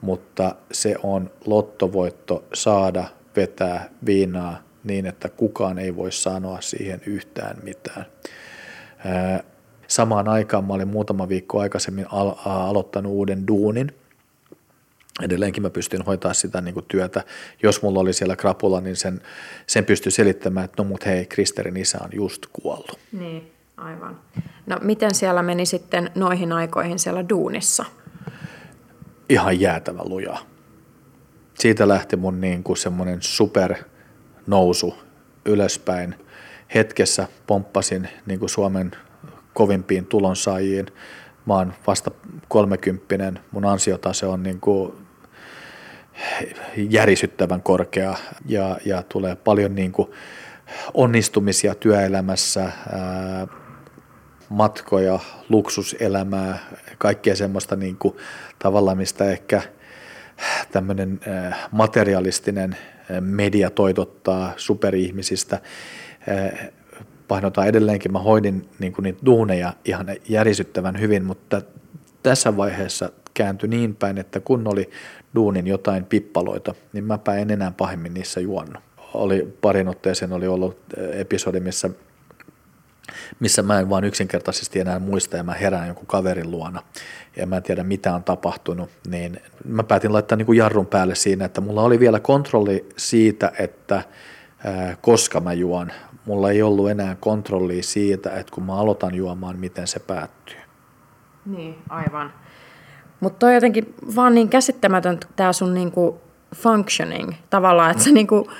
mutta 0.00 0.54
se 0.72 0.96
on 1.02 1.30
lottovoitto 1.46 2.44
saada 2.54 3.04
vetää 3.36 3.90
viinaa 4.06 4.62
niin, 4.84 5.06
että 5.06 5.28
kukaan 5.28 5.78
ei 5.78 5.96
voi 5.96 6.12
sanoa 6.12 6.60
siihen 6.60 7.00
yhtään 7.06 7.56
mitään. 7.62 8.06
Samaan 9.88 10.28
aikaan 10.28 10.64
mä 10.64 10.74
olin 10.74 10.88
muutama 10.88 11.28
viikko 11.28 11.60
aikaisemmin 11.60 12.06
aloittanut 12.44 13.12
uuden 13.12 13.46
duunin– 13.46 13.92
edelleenkin 15.20 15.62
mä 15.62 15.70
pystyn 15.70 16.02
hoitaa 16.02 16.34
sitä 16.34 16.60
niin 16.60 16.74
kuin 16.74 16.86
työtä. 16.88 17.24
Jos 17.62 17.82
mulla 17.82 18.00
oli 18.00 18.12
siellä 18.12 18.36
krapula, 18.36 18.80
niin 18.80 18.96
sen, 18.96 19.20
sen 19.66 19.84
pystyi 19.84 20.12
selittämään, 20.12 20.64
että 20.64 20.82
no 20.82 20.88
mut 20.88 21.06
hei, 21.06 21.26
Kristerin 21.26 21.76
isä 21.76 21.98
on 22.04 22.10
just 22.12 22.46
kuollut. 22.52 22.98
Niin, 23.12 23.52
aivan. 23.76 24.20
No 24.66 24.78
miten 24.82 25.14
siellä 25.14 25.42
meni 25.42 25.66
sitten 25.66 26.10
noihin 26.14 26.52
aikoihin 26.52 26.98
siellä 26.98 27.28
duunissa? 27.28 27.84
Ihan 29.28 29.60
jäätävä 29.60 30.02
lujaa. 30.04 30.38
Siitä 31.54 31.88
lähti 31.88 32.16
mun 32.16 32.40
niin 32.40 32.62
kuin 32.62 32.76
semmoinen 32.76 33.22
super 33.22 33.74
nousu 34.46 34.94
ylöspäin. 35.44 36.14
Hetkessä 36.74 37.28
pomppasin 37.46 38.08
niin 38.26 38.38
kuin 38.38 38.48
Suomen 38.48 38.90
kovimpiin 39.54 40.06
tulonsaajiin. 40.06 40.86
Mä 41.46 41.54
oon 41.54 41.72
vasta 41.86 42.10
kolmekymppinen, 42.48 43.40
mun 43.50 43.64
ansiotase 43.64 44.26
on 44.26 44.42
niin 44.42 44.60
kuin 44.60 44.92
järisyttävän 46.76 47.62
korkea 47.62 48.16
ja, 48.46 48.78
ja 48.84 49.02
tulee 49.02 49.36
paljon 49.36 49.74
niin 49.74 49.92
kuin 49.92 50.10
onnistumisia 50.94 51.74
työelämässä, 51.74 52.62
ää, 52.62 53.46
matkoja, 54.48 55.18
luksuselämää, 55.48 56.58
kaikkea 56.98 57.36
semmoista 57.36 57.76
niin 57.76 57.96
kuin, 57.96 58.16
tavalla, 58.58 58.94
mistä 58.94 59.24
ehkä 59.30 59.62
tämmöinen 60.72 61.20
materialistinen 61.70 62.76
media 63.20 63.70
toitottaa 63.70 64.52
superihmisistä. 64.56 65.60
Painotaan 67.28 67.68
edelleenkin, 67.68 68.12
mä 68.12 68.18
hoidin 68.18 68.68
niin 68.78 68.92
kuin 68.92 69.02
niitä 69.02 69.26
duuneja 69.26 69.72
ihan 69.84 70.06
järisyttävän 70.28 71.00
hyvin, 71.00 71.24
mutta 71.24 71.62
tässä 72.22 72.56
vaiheessa 72.56 73.10
kääntyi 73.34 73.68
niin 73.68 73.96
päin, 73.96 74.18
että 74.18 74.40
kun 74.40 74.68
oli 74.68 74.90
duunin 75.34 75.66
jotain 75.66 76.04
pippaloita, 76.04 76.74
niin 76.92 77.04
mäpä 77.04 77.34
en 77.34 77.50
enää 77.50 77.72
pahemmin 77.76 78.14
niissä 78.14 78.40
juonnut. 78.40 78.82
Oli 79.14 79.56
parin 79.60 79.88
otteeseen 79.88 80.32
oli 80.32 80.46
ollut 80.46 80.78
eh, 80.96 81.20
episodi, 81.20 81.60
missä, 81.60 81.90
missä 83.40 83.62
mä 83.62 83.78
en 83.78 83.90
vaan 83.90 84.04
yksinkertaisesti 84.04 84.80
enää 84.80 84.98
muista 84.98 85.36
ja 85.36 85.42
mä 85.42 85.54
herään 85.54 85.86
jonkun 85.86 86.06
kaverin 86.06 86.50
luona 86.50 86.82
ja 87.36 87.46
mä 87.46 87.56
en 87.56 87.62
tiedä 87.62 87.82
mitä 87.82 88.14
on 88.14 88.24
tapahtunut, 88.24 88.90
niin 89.08 89.40
mä 89.64 89.82
päätin 89.82 90.12
laittaa 90.12 90.36
niin 90.36 90.46
kuin 90.46 90.58
jarrun 90.58 90.86
päälle 90.86 91.14
siinä, 91.14 91.44
että 91.44 91.60
mulla 91.60 91.82
oli 91.82 92.00
vielä 92.00 92.20
kontrolli 92.20 92.88
siitä, 92.96 93.52
että 93.58 93.96
eh, 94.64 94.98
koska 95.00 95.40
mä 95.40 95.52
juon. 95.52 95.92
Mulla 96.26 96.50
ei 96.50 96.62
ollut 96.62 96.90
enää 96.90 97.16
kontrollia 97.20 97.82
siitä, 97.82 98.30
että 98.30 98.54
kun 98.54 98.64
mä 98.64 98.76
aloitan 98.76 99.14
juomaan, 99.14 99.58
miten 99.58 99.86
se 99.86 99.98
päättyy. 100.00 100.56
Niin, 101.46 101.78
aivan. 101.88 102.32
Mutta 103.22 103.46
on 103.46 103.54
jotenkin 103.54 103.94
vaan 104.16 104.34
niin 104.34 104.48
käsittämätön 104.48 105.18
tämä 105.36 105.52
sun 105.52 105.74
niinku 105.74 106.20
functioning 106.56 107.32
tavallaan, 107.50 107.90
että 107.90 108.02
se 108.02 108.12
niinku, 108.12 108.50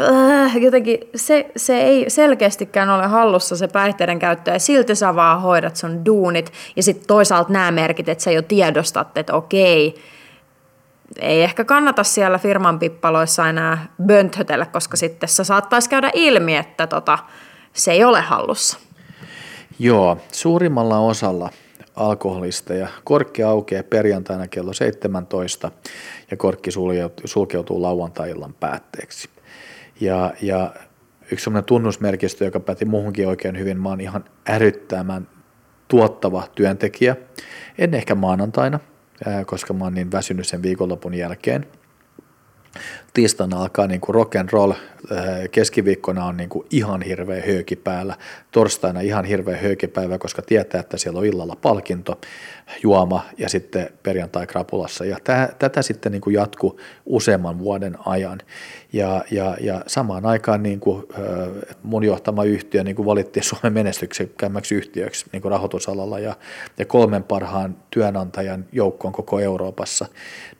äh, 0.00 0.56
jotenkin 0.56 0.98
se, 1.16 1.50
se 1.56 1.80
ei 1.80 2.10
selkeästikään 2.10 2.90
ole 2.90 3.06
hallussa 3.06 3.56
se 3.56 3.68
päihteiden 3.68 4.18
käyttö 4.18 4.50
ja 4.50 4.58
silti 4.58 4.94
sä 4.94 5.14
vaan 5.14 5.40
hoidat 5.40 5.76
sun 5.76 6.04
duunit 6.04 6.52
ja 6.76 6.82
sitten 6.82 7.06
toisaalta 7.06 7.52
nämä 7.52 7.70
merkit, 7.70 8.08
että 8.08 8.24
sä 8.24 8.30
jo 8.30 8.42
tiedostat, 8.42 9.18
että 9.18 9.34
okei, 9.34 9.94
ei 11.20 11.42
ehkä 11.42 11.64
kannata 11.64 12.04
siellä 12.04 12.38
firman 12.38 12.78
pippaloissa 12.78 13.48
enää 13.48 13.86
bönthötellä, 14.02 14.66
koska 14.66 14.96
sitten 14.96 15.28
se 15.28 15.44
saattaisi 15.44 15.90
käydä 15.90 16.10
ilmi, 16.14 16.56
että 16.56 16.86
tota, 16.86 17.18
se 17.72 17.92
ei 17.92 18.04
ole 18.04 18.20
hallussa. 18.20 18.78
Joo, 19.78 20.18
suurimmalla 20.32 20.98
osalla 20.98 21.50
alkoholista 21.96 22.74
ja 22.74 22.88
korkki 23.04 23.42
aukeaa 23.42 23.82
perjantaina 23.82 24.48
kello 24.48 24.72
17 24.72 25.70
ja 26.30 26.36
korkki 26.36 26.70
sulkeutuu 27.24 27.82
lauantai-illan 27.82 28.54
päätteeksi. 28.54 29.28
Ja, 30.00 30.34
ja 30.42 30.74
yksi 31.32 31.44
sellainen 31.44 31.66
tunnusmerkistö, 31.66 32.44
joka 32.44 32.60
päti 32.60 32.84
muuhunkin 32.84 33.28
oikein 33.28 33.58
hyvin, 33.58 33.80
mä 33.80 33.88
oon 33.88 34.00
ihan 34.00 34.24
äryttämän 34.48 35.28
tuottava 35.88 36.48
työntekijä. 36.54 37.16
En 37.78 37.94
ehkä 37.94 38.14
maanantaina, 38.14 38.80
koska 39.46 39.72
mä 39.72 39.84
oon 39.84 39.94
niin 39.94 40.12
väsynyt 40.12 40.46
sen 40.46 40.62
viikonlopun 40.62 41.14
jälkeen– 41.14 41.66
tiistaina 43.14 43.60
alkaa 43.60 43.86
niin 43.86 44.00
kuin 44.00 44.14
rock 44.14 44.36
and 44.36 44.48
roll, 44.52 44.72
keskiviikkona 45.50 46.24
on 46.24 46.36
niin 46.36 46.48
kuin 46.48 46.66
ihan 46.70 47.02
hirveä 47.02 47.42
höyki 47.46 47.76
päällä, 47.76 48.16
torstaina 48.52 49.00
ihan 49.00 49.24
hirveä 49.24 49.56
höykipäivä, 49.56 50.18
koska 50.18 50.42
tietää, 50.42 50.80
että 50.80 50.96
siellä 50.96 51.18
on 51.18 51.26
illalla 51.26 51.56
palkinto, 51.62 52.20
juoma 52.82 53.26
ja 53.38 53.48
sitten 53.48 53.90
perjantai 54.02 54.46
krapulassa. 54.46 55.04
Ja 55.04 55.16
tätä 55.58 55.82
sitten 55.82 56.12
niin 56.12 56.22
kuin 56.22 56.34
jatkuu 56.34 56.80
useamman 57.06 57.58
vuoden 57.58 57.96
ajan. 58.06 58.40
Ja, 58.94 59.24
ja, 59.30 59.56
ja 59.60 59.80
samaan 59.86 60.26
aikaan 60.26 60.62
niin 60.62 60.80
kuin, 60.80 61.04
mun 61.82 62.04
johtama 62.04 62.44
yhtiö 62.44 62.84
niin 62.84 62.96
kuin 62.96 63.06
valittiin 63.06 63.44
Suomen 63.44 63.72
menestyksekkäimmäksi 63.72 64.74
yhtiöksi 64.74 65.26
niin 65.32 65.42
kuin 65.42 65.52
rahoitusalalla 65.52 66.18
ja, 66.18 66.36
ja 66.78 66.84
kolmen 66.84 67.22
parhaan 67.22 67.76
työnantajan 67.90 68.64
joukkoon 68.72 69.12
koko 69.12 69.40
Euroopassa, 69.40 70.06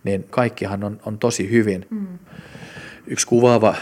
niin 0.05 0.27
kaikkihan 0.31 0.85
on, 0.85 1.01
on 1.07 1.19
tosi 1.19 1.51
hyvin. 1.51 1.87
Mm. 1.91 2.19
Yksi 3.07 3.27
kuvaava 3.27 3.75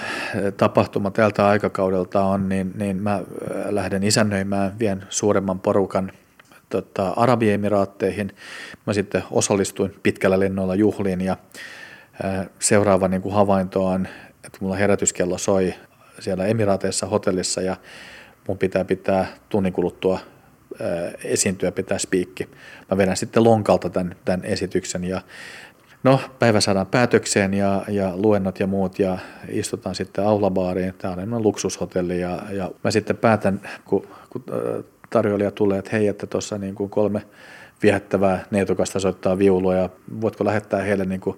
tapahtuma 0.57 1.11
tältä 1.11 1.47
aikakaudelta 1.47 2.25
on, 2.25 2.49
niin, 2.49 2.73
niin 2.75 2.97
mä 2.97 3.23
lähden 3.69 4.03
isännöimään, 4.03 4.79
vien 4.79 5.05
suuremman 5.09 5.61
porukan 5.61 6.13
tota, 6.69 7.09
Arabiemiraatteihin. 7.09 8.33
Mä 8.87 8.93
sitten 8.93 9.23
osallistuin 9.31 9.95
pitkällä 10.03 10.41
lennoilla 10.41 10.75
juhliin 10.75 11.21
ja 11.21 11.37
seuraava 12.59 13.09
niin 13.09 13.23
kuin 13.23 13.35
havainto 13.35 13.87
on, 13.87 14.09
että 14.45 14.59
mulla 14.61 14.77
herätyskello 14.77 15.39
soi 15.39 15.75
siellä 16.21 16.47
Emiraateissa 16.47 17.07
hotellissa 17.07 17.61
ja 17.61 17.77
mun 18.49 18.59
pitää 18.59 18.85
pitää 18.85 19.27
tunnin 19.49 19.73
kuluttua 19.73 20.19
esiintyä, 21.25 21.73
pitää 21.73 21.99
spiikki. 21.99 22.49
Mä 22.91 22.97
vedän 22.97 23.17
sitten 23.17 23.45
lonkalta 23.45 23.91
tämän, 23.91 24.17
tämän 24.25 24.45
esityksen 24.45 25.05
ja 25.05 25.21
No, 26.03 26.21
päivä 26.39 26.61
saadaan 26.61 26.87
päätökseen 26.87 27.55
ja, 27.55 27.85
ja 27.89 28.13
luennot 28.17 28.61
ja 28.61 28.67
muut 28.67 28.99
ja 28.99 29.19
istutaan 29.49 29.95
sitten 29.95 30.27
aulabaariin. 30.27 30.95
Tämä 30.99 31.17
on 31.33 31.43
luksushotelli 31.43 32.21
ja, 32.21 32.43
ja 32.51 32.71
mä 32.85 32.91
sitten 32.91 33.17
päätän, 33.17 33.61
kun, 33.85 34.07
kun 34.31 34.45
tarjoilija 35.11 35.51
tulee, 35.51 35.79
että 35.79 35.91
hei, 35.93 36.09
että 36.09 36.27
tuossa 36.27 36.59
niin 36.59 36.75
kuin 36.75 36.91
kolme 36.91 37.23
viehättävää 37.83 38.45
neitokasta 38.51 39.01
soittaa 39.01 39.39
viulua 39.39 39.75
ja 39.75 39.89
voitko 40.21 40.45
lähettää 40.45 40.83
heille 40.83 41.05
niin 41.05 41.21
kuin 41.21 41.37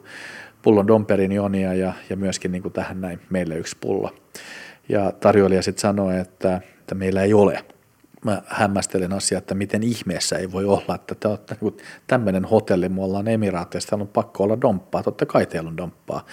pullon 0.64 0.86
Domperin 0.86 1.32
Jonia 1.32 1.74
ja, 1.74 1.92
ja 2.10 2.16
myöskin 2.16 2.52
niin 2.52 2.62
kuin 2.62 2.72
tähän 2.72 3.00
näin 3.00 3.20
meille 3.30 3.56
yksi 3.56 3.76
pullo. 3.80 4.14
Ja 4.88 5.12
tarjoilija 5.12 5.62
sitten 5.62 5.80
sanoi, 5.80 6.18
että, 6.18 6.60
että 6.80 6.94
meillä 6.94 7.22
ei 7.22 7.34
ole 7.34 7.64
mä 8.24 8.42
hämmästelen 8.46 9.12
asiaa, 9.12 9.38
että 9.38 9.54
miten 9.54 9.82
ihmeessä 9.82 10.36
ei 10.36 10.52
voi 10.52 10.64
olla, 10.64 10.94
että 10.94 11.14
te 11.14 11.28
olette 11.28 11.56
niin 11.60 11.76
tämmöinen 12.06 12.44
hotelli, 12.44 12.88
me 12.88 13.02
ollaan 13.02 13.28
Emiraateista, 13.28 13.96
on 13.96 14.08
pakko 14.08 14.44
olla 14.44 14.60
domppaa, 14.60 15.02
totta 15.02 15.26
kai 15.26 15.46
teillä 15.46 15.68
on 15.68 15.76
domppaa. 15.76 16.26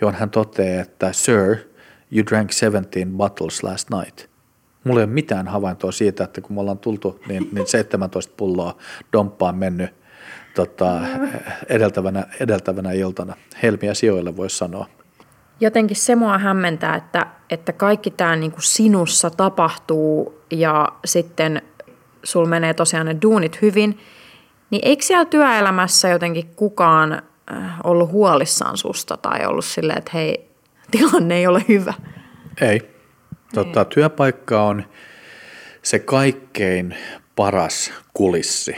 Johon 0.00 0.14
hän 0.14 0.30
toteaa, 0.30 0.82
että 0.82 1.12
sir, 1.12 1.56
you 2.12 2.26
drank 2.30 2.52
17 2.52 3.16
bottles 3.16 3.62
last 3.62 3.90
night. 3.90 4.30
Mulla 4.84 5.00
ei 5.00 5.04
ole 5.04 5.12
mitään 5.12 5.48
havaintoa 5.48 5.92
siitä, 5.92 6.24
että 6.24 6.40
kun 6.40 6.56
me 6.56 6.60
ollaan 6.60 6.78
tultu, 6.78 7.20
niin, 7.28 7.48
niin 7.52 7.66
17 7.66 8.34
pulloa 8.36 8.76
domppaa 9.12 9.52
mennyt 9.52 9.97
tota, 10.54 11.00
edeltävänä, 11.68 12.26
edeltävänä 12.40 12.92
iltana. 12.92 13.34
Helmiä 13.62 13.94
sijoille 13.94 14.36
voisi 14.36 14.56
sanoa. 14.56 14.86
Jotenkin 15.60 15.96
se 15.96 16.16
mua 16.16 16.38
hämmentää, 16.38 16.96
että, 16.96 17.26
että 17.50 17.72
kaikki 17.72 18.10
tämä 18.10 18.36
niin 18.36 18.52
sinussa 18.58 19.30
tapahtuu 19.30 20.42
ja 20.50 20.88
sitten 21.04 21.62
sul 22.22 22.46
menee 22.46 22.74
tosiaan 22.74 23.06
ne 23.06 23.16
duunit 23.22 23.62
hyvin, 23.62 23.98
niin 24.70 24.82
eikö 24.84 25.02
siellä 25.02 25.24
työelämässä 25.24 26.08
jotenkin 26.08 26.46
kukaan 26.56 27.12
äh, 27.12 27.80
ollut 27.84 28.10
huolissaan 28.10 28.76
susta 28.76 29.16
tai 29.16 29.46
ollut 29.46 29.64
silleen, 29.64 29.98
että 29.98 30.10
hei, 30.14 30.50
tilanne 30.90 31.36
ei 31.36 31.46
ole 31.46 31.64
hyvä? 31.68 31.94
Ei. 32.60 32.98
Totta, 33.54 33.84
työpaikka 33.84 34.62
on 34.62 34.84
se 35.82 35.98
kaikkein 35.98 36.96
paras 37.36 37.92
kulissi. 38.14 38.76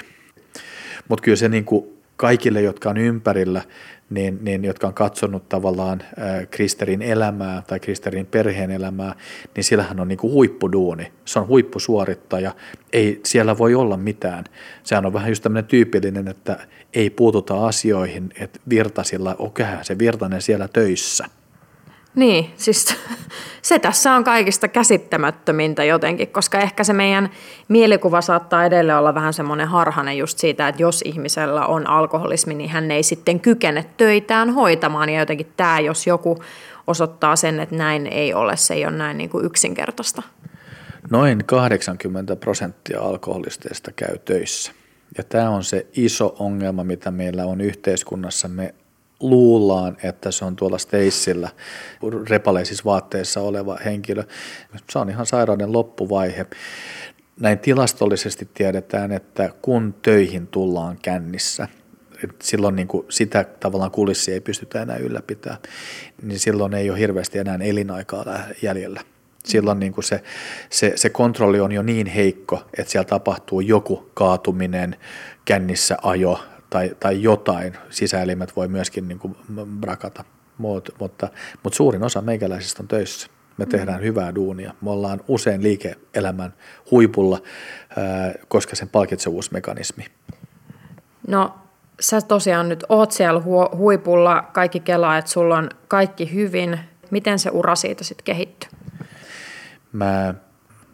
Mutta 1.11 1.23
kyllä 1.23 1.37
se 1.37 1.49
niin 1.49 1.65
kuin 1.65 1.87
kaikille, 2.17 2.63
jotka 2.63 2.91
on 2.91 2.99
ympärillä, 2.99 3.63
niin, 4.11 4.39
niin, 4.43 4.65
jotka 4.65 4.87
on 4.87 4.95
katsonut 4.95 5.49
tavallaan 5.49 6.03
Kristerin 6.51 7.03
elämää 7.03 7.63
tai 7.67 7.81
Kristerin 7.81 8.27
perheen 8.27 8.71
elämää, 8.71 9.15
niin 9.57 9.65
sillähän 9.65 10.01
on 10.01 10.09
niin 10.09 10.19
kuin 10.19 10.33
huippuduuni. 10.33 11.13
Se 11.25 11.39
on 11.39 11.47
huippusuorittaja. 11.47 12.55
Ei 12.93 13.21
siellä 13.27 13.59
voi 13.59 13.75
olla 13.75 13.97
mitään. 13.97 14.45
Sehän 14.83 15.07
on 15.07 15.13
vähän 15.13 15.29
just 15.29 15.43
tämmöinen 15.43 15.69
tyypillinen, 15.69 16.29
että 16.29 16.59
ei 16.95 17.11
puututa 17.11 17.67
asioihin, 17.67 18.31
että 18.41 18.61
Virtasilla, 18.69 19.37
okei, 19.39 19.67
se 19.83 19.99
Virtanen 19.99 20.43
siellä 20.43 20.69
töissä– 20.69 21.25
niin, 22.15 22.51
siis 22.57 22.97
se 23.63 23.79
tässä 23.79 24.13
on 24.13 24.25
kaikista 24.25 24.69
käsittämättömintä 24.69 25.85
jotenkin, 25.85 26.29
koska 26.29 26.59
ehkä 26.59 26.85
se 26.85 26.93
meidän 26.93 27.31
mielikuva 27.69 28.21
saattaa 28.21 28.65
edelleen 28.65 28.99
olla 28.99 29.15
vähän 29.15 29.33
semmoinen 29.33 29.69
harhainen 29.69 30.19
just 30.19 30.39
siitä, 30.39 30.69
että 30.69 30.83
jos 30.83 31.03
ihmisellä 31.05 31.67
on 31.67 31.87
alkoholismi, 31.87 32.55
niin 32.55 32.71
hän 32.71 32.91
ei 32.91 33.03
sitten 33.03 33.41
kykene 33.41 33.85
töitään 33.97 34.51
hoitamaan 34.51 35.09
ja 35.09 35.21
jotenkin 35.21 35.53
tämä, 35.57 35.81
jos 35.81 36.07
joku 36.07 36.39
osoittaa 36.87 37.37
sen, 37.37 37.61
että 37.61 37.77
näin 37.77 38.07
ei 38.07 38.35
ole, 38.35 38.57
se 38.57 38.75
ei 38.75 38.87
ole 38.87 38.97
näin 38.97 39.19
niin 39.19 39.31
kuin 39.31 39.45
yksinkertaista. 39.45 40.23
Noin 41.11 41.45
80 41.47 42.37
prosenttia 42.37 43.01
alkoholisteista 43.01 43.93
käy 43.93 44.19
töissä. 44.19 44.73
Ja 45.19 45.25
tämä 45.25 45.51
on 45.51 45.65
se 45.65 45.87
iso 45.97 46.37
ongelma, 46.39 46.85
mitä 46.85 47.11
meillä 47.11 47.45
on 47.45 47.61
yhteiskunnassamme 47.61 48.75
luullaan, 49.21 49.97
että 50.03 50.31
se 50.31 50.45
on 50.45 50.57
tuolla 50.57 50.79
steissillä 50.79 51.49
repaleisissa 52.29 52.85
vaatteissa 52.85 53.41
oleva 53.41 53.79
henkilö. 53.85 54.25
Se 54.91 54.99
on 54.99 55.11
ihan 55.11 55.27
sairauden 55.27 55.73
loppuvaihe. 55.73 56.47
Näin 57.41 57.59
tilastollisesti 57.59 58.49
tiedetään, 58.55 59.13
että 59.13 59.51
kun 59.63 59.95
töihin 60.03 60.47
tullaan 60.47 60.99
kännissä, 61.03 61.69
silloin 62.43 62.77
niin 62.77 62.89
kuin 62.89 63.07
sitä 63.09 63.45
tavallaan 63.61 63.91
kulissia 63.91 64.35
ei 64.35 64.41
pystytä 64.41 64.83
enää 64.83 64.97
ylläpitämään, 64.97 65.61
niin 66.23 66.39
silloin 66.39 66.75
ei 66.75 66.91
ole 66.91 66.99
hirveästi 66.99 67.39
enää 67.39 67.59
elinaikaa 67.63 68.25
jäljellä. 68.63 69.01
Silloin 69.45 69.81
niin 69.81 69.93
kuin 69.93 70.05
se, 70.05 70.23
se, 70.71 70.93
se 70.97 71.11
kontrolli 71.11 71.61
on 71.61 71.73
jo 71.73 71.83
niin 71.83 72.07
heikko, 72.07 72.63
että 72.79 72.93
siellä 72.93 73.09
tapahtuu 73.09 73.61
joku 73.61 74.11
kaatuminen, 74.15 74.97
kännissä 75.45 75.97
ajo, 76.03 76.41
tai, 76.71 76.91
tai 77.01 77.23
jotain. 77.23 77.77
Sisäelimet 77.91 78.57
voi 78.57 78.69
myöskin 78.69 79.09
niin 79.09 79.19
kuin 79.19 79.37
brakata, 79.81 80.25
Mut, 80.61 80.95
mutta, 81.01 81.29
mutta 81.63 81.77
suurin 81.77 82.03
osa 82.03 82.21
meikäläisistä 82.21 82.83
on 82.83 82.89
töissä. 82.89 83.29
Me 83.57 83.65
mm. 83.65 83.71
tehdään 83.71 84.03
hyvää 84.03 84.35
duunia. 84.35 84.75
Me 84.81 84.91
ollaan 84.91 85.21
usein 85.29 85.63
liike-elämän 85.63 86.55
huipulla, 86.91 87.39
koska 88.49 88.77
sen 88.77 88.89
palkitsevuusmekanismi. 88.89 90.07
No 91.29 91.55
sä 92.01 92.21
tosiaan 92.21 92.69
nyt 92.69 92.85
oot 92.89 93.13
siellä 93.13 93.43
huipulla, 93.77 94.43
kaikki 94.53 94.81
kelaa, 94.81 95.19
että 95.19 95.31
sulla 95.31 95.59
on 95.59 95.71
kaikki 95.89 96.35
hyvin. 96.35 96.81
Miten 97.11 97.39
se 97.39 97.51
ura 97.51 97.75
siitä 97.75 98.05
sitten 98.05 98.25
kehittyy? 98.25 98.71
Mä, 99.93 100.35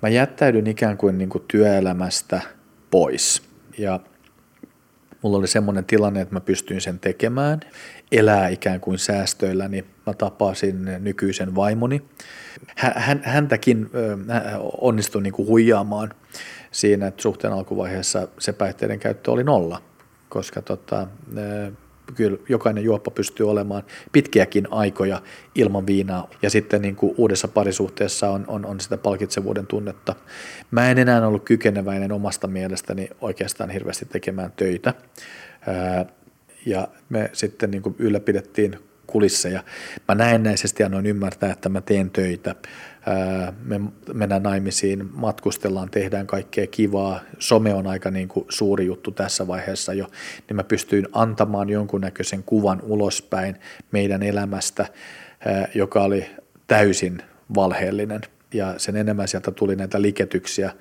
mä 0.03 0.09
jättäydyn 0.09 0.67
ikään 0.67 0.97
kuin, 0.97 1.19
niin 1.19 1.29
kuin 1.29 1.45
työelämästä 1.49 2.41
pois 2.91 3.43
ja– 3.79 4.01
mulla 5.27 5.39
oli 5.39 5.49
semmoinen 5.49 5.85
tilanne, 5.85 6.21
että 6.21 6.35
mä 6.35 6.41
pystyin 6.41 6.81
sen 6.81 6.99
tekemään, 6.99 7.61
elää 8.12 8.49
ikään 8.49 8.81
kuin 8.81 8.99
säästöillä, 8.99 9.69
niin 9.69 9.85
mä 10.07 10.15
tapasin 10.15 10.85
nykyisen 10.99 11.55
vaimoni. 11.55 12.03
Hän, 12.77 13.21
häntäkin 13.25 13.91
onnistui 14.81 15.23
niin 15.23 15.33
kuin 15.33 15.49
huijaamaan 15.49 16.15
siinä, 16.71 17.07
että 17.07 17.23
suhteen 17.23 17.53
alkuvaiheessa 17.53 18.29
se 18.39 18.53
päihteiden 18.53 18.99
käyttö 18.99 19.31
oli 19.31 19.45
nolla, 19.45 19.83
koska 20.29 20.62
tota, 20.62 21.07
kyllä 22.14 22.38
jokainen 22.49 22.85
juoppa 22.85 23.11
pystyy 23.11 23.51
olemaan 23.51 23.83
pitkiäkin 24.12 24.69
aikoja 24.71 25.23
ilman 25.55 25.87
viinaa. 25.87 26.31
Ja 26.42 26.51
sitten 26.51 26.83
niin 26.83 26.97
kuin 26.97 27.14
uudessa 27.16 27.49
parisuhteessa 27.49 28.31
on, 28.31 28.45
on, 28.49 28.66
on 28.66 28.81
sitä 28.81 28.97
palkitsevuuden 28.97 29.66
tunnetta. 29.66 30.14
Mä 30.71 30.90
en 30.90 30.99
enää 30.99 31.27
ollut 31.27 31.45
kykeneväinen 31.45 32.12
omasta 32.12 32.47
mielestäni 32.47 33.09
oikeastaan 33.21 33.71
hirveästi 33.71 34.05
tekemään 34.05 34.53
töitä. 34.57 34.95
Ja 36.66 36.88
me 37.09 37.31
sitten 37.33 37.71
niin 37.71 37.83
kuin 37.83 37.95
ylläpidettiin 37.99 38.79
kulisseja. 39.07 39.64
Mä 40.09 40.14
näennäisesti 40.14 40.83
annoin 40.83 41.07
ymmärtää, 41.07 41.53
että 41.53 41.69
mä 41.69 41.81
teen 41.81 42.11
töitä 42.11 42.55
me 43.64 43.81
mennään 44.14 44.42
naimisiin, 44.42 45.11
matkustellaan, 45.12 45.90
tehdään 45.90 46.27
kaikkea 46.27 46.66
kivaa. 46.66 47.21
Some 47.38 47.75
on 47.75 47.87
aika 47.87 48.11
niin 48.11 48.29
kuin 48.29 48.47
suuri 48.49 48.87
juttu 48.87 49.11
tässä 49.11 49.47
vaiheessa 49.47 49.95
jo, 49.95 50.07
niin 50.49 50.57
mä 50.57 50.64
pystyin 50.64 51.09
antamaan 51.12 51.69
jonkunnäköisen 51.69 52.42
kuvan 52.42 52.83
ulospäin 52.83 53.57
meidän 53.92 54.23
elämästä, 54.23 54.87
joka 55.75 56.03
oli 56.03 56.27
täysin 56.66 57.23
valheellinen 57.55 58.21
ja 58.55 58.75
sen 58.77 58.97
enemmän 58.97 59.29
sieltä 59.29 59.51
tuli 59.51 59.77
näitä 59.77 60.03
liketyksiä, 60.03 60.73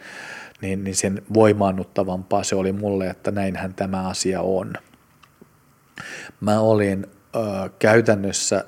niin, 0.61 0.83
niin 0.83 0.95
sen 0.95 1.21
voimaannuttavampaa 1.33 2.43
se 2.43 2.55
oli 2.55 2.71
mulle, 2.71 3.07
että 3.07 3.31
näinhän 3.31 3.73
tämä 3.73 4.07
asia 4.07 4.41
on. 4.41 4.73
Mä 6.41 6.59
olin 6.59 7.07
käytännössä 7.80 8.65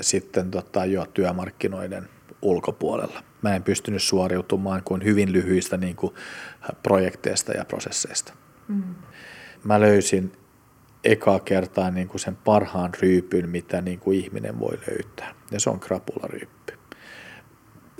sitten 0.00 0.50
tota, 0.50 0.84
jo 0.84 1.06
työmarkkinoiden 1.14 2.08
ulkopuolella. 2.42 3.22
Mä 3.42 3.56
en 3.56 3.62
pystynyt 3.62 4.02
suoriutumaan 4.02 4.82
kuin 4.84 5.04
hyvin 5.04 5.32
lyhyistä 5.32 5.76
niin 5.76 5.96
kuin, 5.96 6.14
projekteista 6.82 7.52
ja 7.52 7.64
prosesseista. 7.64 8.32
Mm. 8.68 8.94
Mä 9.64 9.80
löysin 9.80 10.32
ekaa 11.04 11.40
kertaa 11.40 11.90
niin 11.90 12.08
kuin 12.08 12.20
sen 12.20 12.36
parhaan 12.36 12.90
ryypyn, 13.02 13.48
mitä 13.48 13.80
niin 13.80 14.00
kuin 14.00 14.18
ihminen 14.18 14.58
voi 14.58 14.78
löytää. 14.88 15.34
Ja 15.50 15.60
se 15.60 15.70
on 15.70 15.80
krapularyyppy. 15.80 16.59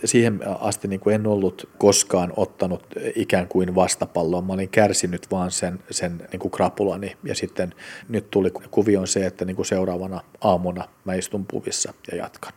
Siihen 0.04 0.40
asti 0.60 0.88
niin 0.88 1.00
kuin 1.00 1.14
en 1.14 1.26
ollut 1.26 1.68
koskaan 1.78 2.32
ottanut 2.36 2.86
ikään 3.14 3.48
kuin 3.48 3.74
vastapalloa. 3.74 4.40
Mä 4.42 4.52
olin 4.52 4.68
kärsinyt 4.68 5.26
vaan 5.30 5.50
sen, 5.50 5.78
sen 5.90 6.28
niin 6.32 6.40
kuin 6.40 6.52
krapulani. 6.52 7.16
Ja 7.24 7.34
sitten 7.34 7.74
nyt 8.08 8.30
tuli 8.30 8.50
kuvioon 8.50 9.06
se, 9.06 9.26
että 9.26 9.44
niin 9.44 9.56
kuin 9.56 9.66
seuraavana 9.66 10.20
aamuna 10.40 10.88
mä 11.04 11.14
istun 11.14 11.46
puvissa 11.46 11.92
ja 12.10 12.16
jatkan. 12.16 12.52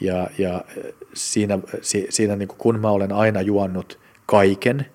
Ja, 0.00 0.30
ja 0.38 0.64
siinä, 1.14 1.58
siinä 2.10 2.36
niin 2.36 2.48
kuin 2.48 2.58
kun 2.58 2.80
mä 2.80 2.90
olen 2.90 3.12
aina 3.12 3.40
juonnut 3.40 3.98
kaiken– 4.26 4.86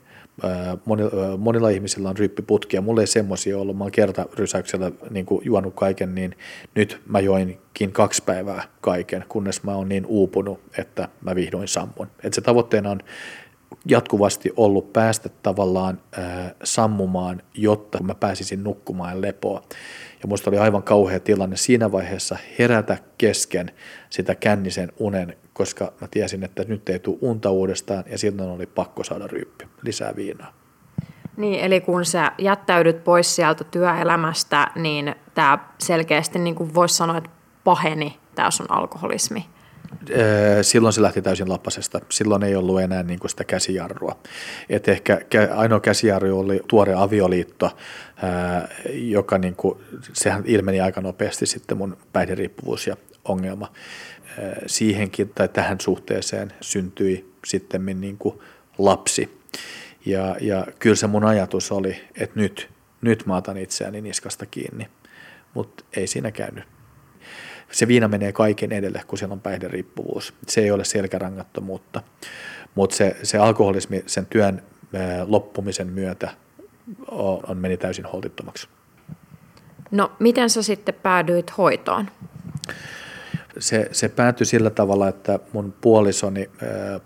monilla 1.38 1.70
ihmisillä 1.70 2.10
on 2.10 2.18
ryppiputkia. 2.18 2.82
Mulla 2.82 3.02
ei 3.02 3.08
semmoisia 3.08 3.58
ollut. 3.58 3.78
Mä 3.78 3.84
oon 3.84 3.92
rysäyksellä 4.34 4.92
niin 5.10 5.26
juonut 5.42 5.76
kaiken, 5.76 6.16
niin 6.16 6.36
nyt 6.76 7.02
mä 7.08 7.20
joinkin 7.20 7.92
kaksi 7.92 8.24
päivää 8.26 8.64
kaiken, 8.82 9.26
kunnes 9.30 9.64
mä 9.64 9.76
oon 9.76 9.90
niin 9.90 10.06
uupunut, 10.06 10.60
että 10.78 11.10
mä 11.22 11.36
vihdoin 11.36 11.68
sammun. 11.68 12.08
Et 12.24 12.34
se 12.34 12.42
tavoitteena 12.42 12.90
on 12.92 13.00
jatkuvasti 13.86 14.54
ollut 14.58 14.94
päästä 14.94 15.30
tavallaan 15.44 16.02
äh, 16.18 16.52
sammumaan, 16.64 17.42
jotta 17.54 18.04
mä 18.04 18.16
pääsisin 18.16 18.64
nukkumaan 18.64 19.22
lepoa. 19.22 19.64
Ja 20.22 20.28
musta 20.28 20.50
oli 20.50 20.58
aivan 20.58 20.84
kauhea 20.84 21.20
tilanne 21.20 21.58
siinä 21.58 21.92
vaiheessa 21.92 22.38
herätä 22.60 22.98
kesken 23.18 23.72
sitä 24.10 24.36
kännisen 24.36 24.92
unen, 25.00 25.38
koska 25.60 25.94
mä 26.02 26.08
tiesin, 26.12 26.44
että 26.44 26.64
nyt 26.68 26.90
ei 26.90 27.00
tule 27.00 27.18
unta 27.22 27.52
uudestaan 27.52 28.04
ja 28.12 28.18
silloin 28.18 28.50
oli 28.50 28.66
pakko 28.66 29.04
saada 29.04 29.28
ryyppi, 29.28 29.68
lisää 29.82 30.16
viinaa. 30.16 30.54
Niin, 31.38 31.60
eli 31.60 31.82
kun 31.82 32.06
sä 32.06 32.32
jättäydyt 32.38 33.04
pois 33.04 33.36
sieltä 33.36 33.64
työelämästä, 33.64 34.72
niin 34.76 35.16
tämä 35.34 35.60
selkeästi 35.80 36.40
niin 36.40 36.56
kuin 36.56 36.74
voisi 36.74 36.96
sanoa, 36.96 37.18
että 37.18 37.30
paheni 37.64 38.20
tämä 38.36 38.52
sun 38.52 38.72
alkoholismi. 38.72 39.46
Silloin 40.62 40.94
se 40.94 41.02
lähti 41.02 41.22
täysin 41.22 41.50
lappasesta. 41.50 42.00
Silloin 42.10 42.44
ei 42.44 42.56
ollut 42.56 42.82
enää 42.82 43.04
niin 43.04 43.20
kuin 43.20 43.30
sitä 43.30 43.44
käsijarrua. 43.44 44.18
Et 44.70 44.88
ehkä 44.88 45.20
ainoa 45.56 45.80
käsijarru 45.80 46.40
oli 46.40 46.62
tuore 46.68 46.94
avioliitto, 46.94 47.78
joka 48.94 49.38
niin 49.38 49.56
kuin, 49.56 49.80
sehän 50.14 50.44
ilmeni 50.46 50.82
aika 50.82 51.02
nopeasti 51.02 51.46
sitten 51.46 51.78
mun 51.78 51.98
päihderiippuvuus 52.14 52.88
ja 52.88 52.96
ongelma. 53.26 53.72
Siihenkin 54.68 55.30
tai 55.30 55.48
tähän 55.48 55.82
suhteeseen 55.82 56.54
syntyi 56.62 57.34
sitten 57.46 57.86
niin 57.86 58.18
kuin 58.18 58.40
lapsi. 58.78 59.40
Ja, 60.06 60.36
ja 60.42 60.68
kyllä 60.80 60.96
se 60.96 61.08
mun 61.08 61.26
ajatus 61.26 61.72
oli, 61.72 62.02
että 62.16 62.40
nyt, 62.40 62.70
nyt 63.02 63.26
mä 63.26 63.36
otan 63.36 63.58
itseäni 63.58 64.02
niskasta 64.02 64.46
kiinni, 64.46 64.88
mutta 65.54 65.84
ei 65.96 66.08
siinä 66.08 66.32
käynyt 66.32 66.64
se 67.72 67.88
viina 67.88 68.08
menee 68.08 68.32
kaiken 68.32 68.72
edelle, 68.72 69.02
kun 69.08 69.18
siellä 69.18 69.34
on 69.34 69.42
päihderiippuvuus. 69.42 70.34
Se 70.48 70.62
ei 70.62 70.72
ole 70.72 70.86
selkärangattomuutta, 70.86 72.02
mutta 72.76 72.96
se, 72.96 73.18
se 73.24 73.38
alkoholismi 73.38 74.04
sen 74.06 74.26
työn 74.26 74.62
loppumisen 75.28 75.88
myötä 75.88 76.30
on, 77.08 77.40
on 77.48 77.58
meni 77.58 77.78
täysin 77.78 78.06
holtittomaksi. 78.06 78.68
No, 79.92 80.12
miten 80.20 80.50
sä 80.50 80.64
sitten 80.64 80.96
päädyit 80.96 81.58
hoitoon? 81.58 82.10
Se, 83.60 83.90
se 83.92 84.10
päätyi 84.10 84.46
sillä 84.46 84.70
tavalla, 84.70 85.08
että 85.08 85.40
mun 85.54 85.74
puolisoni, 85.82 86.50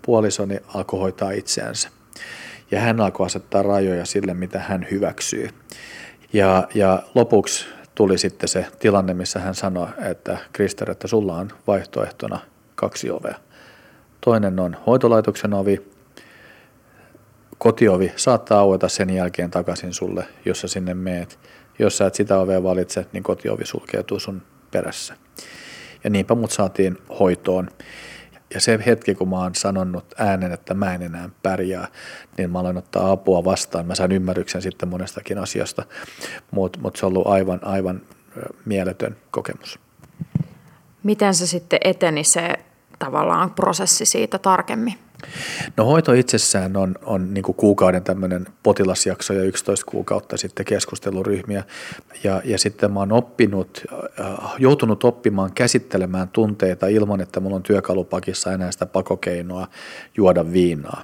puolisoni 0.02 0.60
alkoi 0.74 1.00
hoitaa 1.00 1.30
itseänsä. 1.30 1.88
Ja 2.70 2.80
hän 2.80 3.00
alkoi 3.00 3.26
asettaa 3.26 3.62
rajoja 3.62 4.04
sille, 4.04 4.34
mitä 4.34 4.58
hän 4.58 4.86
hyväksyy. 4.90 5.48
Ja, 6.32 6.68
ja 6.74 7.02
lopuksi 7.14 7.66
tuli 7.94 8.18
sitten 8.18 8.48
se 8.48 8.66
tilanne, 8.78 9.14
missä 9.14 9.40
hän 9.40 9.54
sanoi, 9.54 9.88
että 10.10 10.38
Krister, 10.52 10.90
että 10.90 11.08
sulla 11.08 11.36
on 11.36 11.50
vaihtoehtona 11.66 12.40
kaksi 12.74 13.10
ovea. 13.10 13.34
Toinen 14.20 14.60
on 14.60 14.76
hoitolaitoksen 14.86 15.54
ovi, 15.54 15.88
kotiovi 17.58 18.12
saattaa 18.16 18.60
aueta 18.60 18.88
sen 18.88 19.10
jälkeen 19.10 19.50
takaisin 19.50 19.92
sulle, 19.92 20.24
jos 20.44 20.60
sä 20.60 20.68
sinne 20.68 20.94
meet. 20.94 21.38
Jos 21.78 21.98
sä 21.98 22.06
et 22.06 22.14
sitä 22.14 22.38
ovea 22.38 22.62
valitse, 22.62 23.06
niin 23.12 23.22
kotiovi 23.22 23.64
sulkeutuu 23.66 24.20
sun 24.20 24.42
perässä. 24.70 25.14
Ja 26.04 26.10
niinpä 26.10 26.34
mut 26.34 26.50
saatiin 26.50 26.98
hoitoon. 27.20 27.68
Ja 28.54 28.60
se 28.60 28.78
hetki, 28.86 29.14
kun 29.14 29.28
mä 29.28 29.38
oon 29.38 29.54
sanonut 29.54 30.14
äänen, 30.18 30.52
että 30.52 30.74
mä 30.74 30.94
en 30.94 31.02
enää 31.02 31.28
pärjää, 31.42 31.88
niin 32.38 32.50
mä 32.50 32.58
aloin 32.58 32.76
ottaa 32.76 33.10
apua 33.10 33.44
vastaan. 33.44 33.86
Mä 33.86 33.94
sain 33.94 34.12
ymmärryksen 34.12 34.62
sitten 34.62 34.88
monestakin 34.88 35.38
asiasta, 35.38 35.82
mutta 36.50 36.78
mut 36.80 36.96
se 36.96 37.06
on 37.06 37.12
ollut 37.12 37.26
aivan, 37.26 37.60
aivan 37.62 38.00
mieletön 38.64 39.16
kokemus. 39.30 39.78
Miten 41.02 41.34
se 41.34 41.46
sitten 41.46 41.78
eteni 41.84 42.24
se 42.24 42.63
tavallaan 42.98 43.50
prosessi 43.50 44.06
siitä 44.06 44.38
tarkemmin? 44.38 44.94
No 45.76 45.84
hoito 45.84 46.12
itsessään 46.12 46.76
on, 46.76 46.94
on 47.02 47.34
niin 47.34 47.42
kuin 47.42 47.56
kuukauden 47.56 48.02
tämmöinen 48.02 48.46
potilasjakso 48.62 49.32
ja 49.32 49.42
11 49.42 49.86
kuukautta 49.90 50.36
sitten 50.36 50.66
keskusteluryhmiä. 50.66 51.64
Ja, 52.24 52.42
ja 52.44 52.58
sitten 52.58 52.92
mä 52.92 53.00
oon 53.00 53.12
oppinut, 53.12 53.82
äh, 54.20 54.26
joutunut 54.58 55.04
oppimaan 55.04 55.52
käsittelemään 55.52 56.28
tunteita 56.28 56.86
ilman, 56.86 57.20
että 57.20 57.40
mulla 57.40 57.56
on 57.56 57.62
työkalupakissa 57.62 58.52
enää 58.52 58.72
sitä 58.72 58.86
pakokeinoa 58.86 59.68
juoda 60.16 60.52
viinaa. 60.52 61.02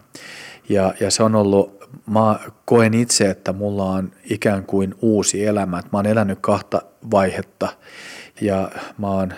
Ja, 0.68 0.94
ja 1.00 1.10
se 1.10 1.22
on 1.22 1.34
ollut, 1.34 1.84
mä 2.06 2.38
koen 2.64 2.94
itse, 2.94 3.30
että 3.30 3.52
mulla 3.52 3.84
on 3.84 4.12
ikään 4.24 4.66
kuin 4.66 4.94
uusi 5.02 5.46
elämä. 5.46 5.76
Mä 5.76 5.98
oon 5.98 6.06
elänyt 6.06 6.38
kahta 6.40 6.82
vaihetta 7.10 7.68
ja 8.40 8.70
mä 8.98 9.06
oon 9.10 9.32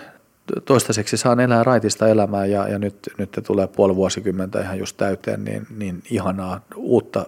toistaiseksi 0.65 1.17
saan 1.17 1.39
elää 1.39 1.63
raitista 1.63 2.07
elämää 2.07 2.45
ja, 2.45 2.67
ja 2.67 2.79
nyt, 2.79 2.95
nyt 3.17 3.39
tulee 3.47 3.67
puoli 3.67 3.95
vuosikymmentä 3.95 4.61
ihan 4.61 4.79
just 4.79 4.97
täyteen, 4.97 5.43
niin, 5.43 5.67
niin 5.77 6.03
ihanaa 6.11 6.61
uutta 6.75 7.25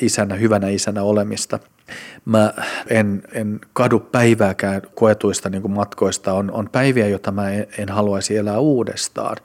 isänä, 0.00 0.34
hyvänä 0.34 0.68
isänä 0.68 1.02
olemista. 1.02 1.58
Mä 2.24 2.54
en, 2.88 3.22
en 3.32 3.60
kadu 3.72 4.00
päivääkään 4.00 4.82
koetuista 4.94 5.50
niin 5.50 5.70
matkoista. 5.70 6.32
On, 6.32 6.50
on 6.50 6.68
päiviä, 6.72 7.08
joita 7.08 7.32
mä 7.32 7.50
en, 7.50 7.66
en 7.78 7.88
haluaisi 7.88 8.36
elää 8.36 8.58
uudestaan 8.58 9.36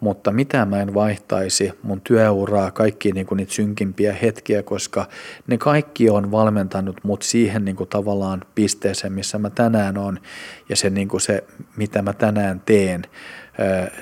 mutta 0.00 0.32
mitä 0.32 0.64
mä 0.64 0.82
en 0.82 0.94
vaihtaisi 0.94 1.72
mun 1.82 2.00
työuraa, 2.00 2.70
kaikki 2.70 3.12
niin 3.12 3.26
kuin 3.26 3.36
niitä 3.36 3.52
synkimpiä 3.52 4.12
hetkiä, 4.12 4.62
koska 4.62 5.08
ne 5.46 5.58
kaikki 5.58 6.10
on 6.10 6.30
valmentanut 6.30 6.96
mut 7.02 7.22
siihen 7.22 7.64
niin 7.64 7.76
kuin 7.76 7.88
tavallaan 7.88 8.42
pisteeseen, 8.54 9.12
missä 9.12 9.38
mä 9.38 9.50
tänään 9.50 9.98
on 9.98 10.20
ja 10.68 10.76
se, 10.76 10.90
niin 10.90 11.08
kuin 11.08 11.20
se 11.20 11.44
mitä 11.76 12.02
mä 12.02 12.12
tänään 12.12 12.60
teen, 12.60 13.02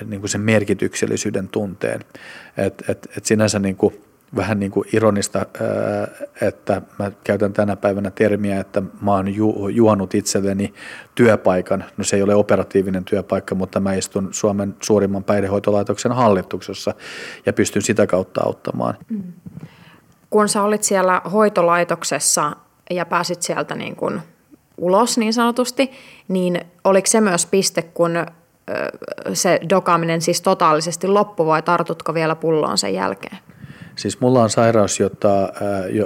niin 0.05 0.19
kuin 0.19 0.29
sen 0.29 0.41
merkityksellisyyden 0.41 1.47
tunteen. 1.47 2.01
Et, 2.57 2.83
et, 2.89 3.07
et 3.17 3.25
sinänsä 3.25 3.59
niin 3.59 3.75
kuin 3.75 4.01
vähän 4.35 4.59
niin 4.59 4.71
kuin 4.71 4.89
ironista, 4.93 5.45
että 6.41 6.81
mä 6.99 7.11
käytän 7.23 7.53
tänä 7.53 7.75
päivänä 7.75 8.11
termiä, 8.11 8.59
että 8.59 8.81
mä 9.01 9.11
oon 9.11 9.35
ju, 9.35 9.67
juonut 9.67 10.15
itselleni 10.15 10.73
työpaikan. 11.15 11.85
No 11.97 12.03
se 12.03 12.15
ei 12.15 12.23
ole 12.23 12.35
operatiivinen 12.35 13.05
työpaikka, 13.05 13.55
mutta 13.55 13.79
mä 13.79 13.93
istun 13.93 14.29
Suomen 14.31 14.75
suurimman 14.81 15.23
päihdehoitolaitoksen 15.23 16.11
hallituksessa 16.11 16.93
ja 17.45 17.53
pystyn 17.53 17.81
sitä 17.81 18.07
kautta 18.07 18.41
auttamaan. 18.43 18.97
Mm. 19.09 19.23
Kun 20.29 20.49
sä 20.49 20.63
olit 20.63 20.83
siellä 20.83 21.21
hoitolaitoksessa 21.33 22.55
ja 22.89 23.05
pääsit 23.05 23.41
sieltä 23.41 23.75
niin 23.75 23.95
kuin 23.95 24.21
ulos 24.77 25.17
niin 25.17 25.33
sanotusti, 25.33 25.91
niin 26.27 26.61
oliko 26.83 27.07
se 27.07 27.21
myös 27.21 27.45
piste, 27.45 27.81
kun 27.81 28.11
se 29.33 29.59
dokaaminen 29.69 30.21
siis 30.21 30.41
totaalisesti 30.41 31.07
loppui 31.07 31.45
vai 31.45 31.61
tartutko 31.61 32.13
vielä 32.13 32.35
pulloon 32.35 32.77
sen 32.77 32.93
jälkeen? 32.93 33.37
Siis 33.95 34.19
mulla 34.19 34.43
on 34.43 34.49
sairaus, 34.49 34.99
jota, 34.99 35.49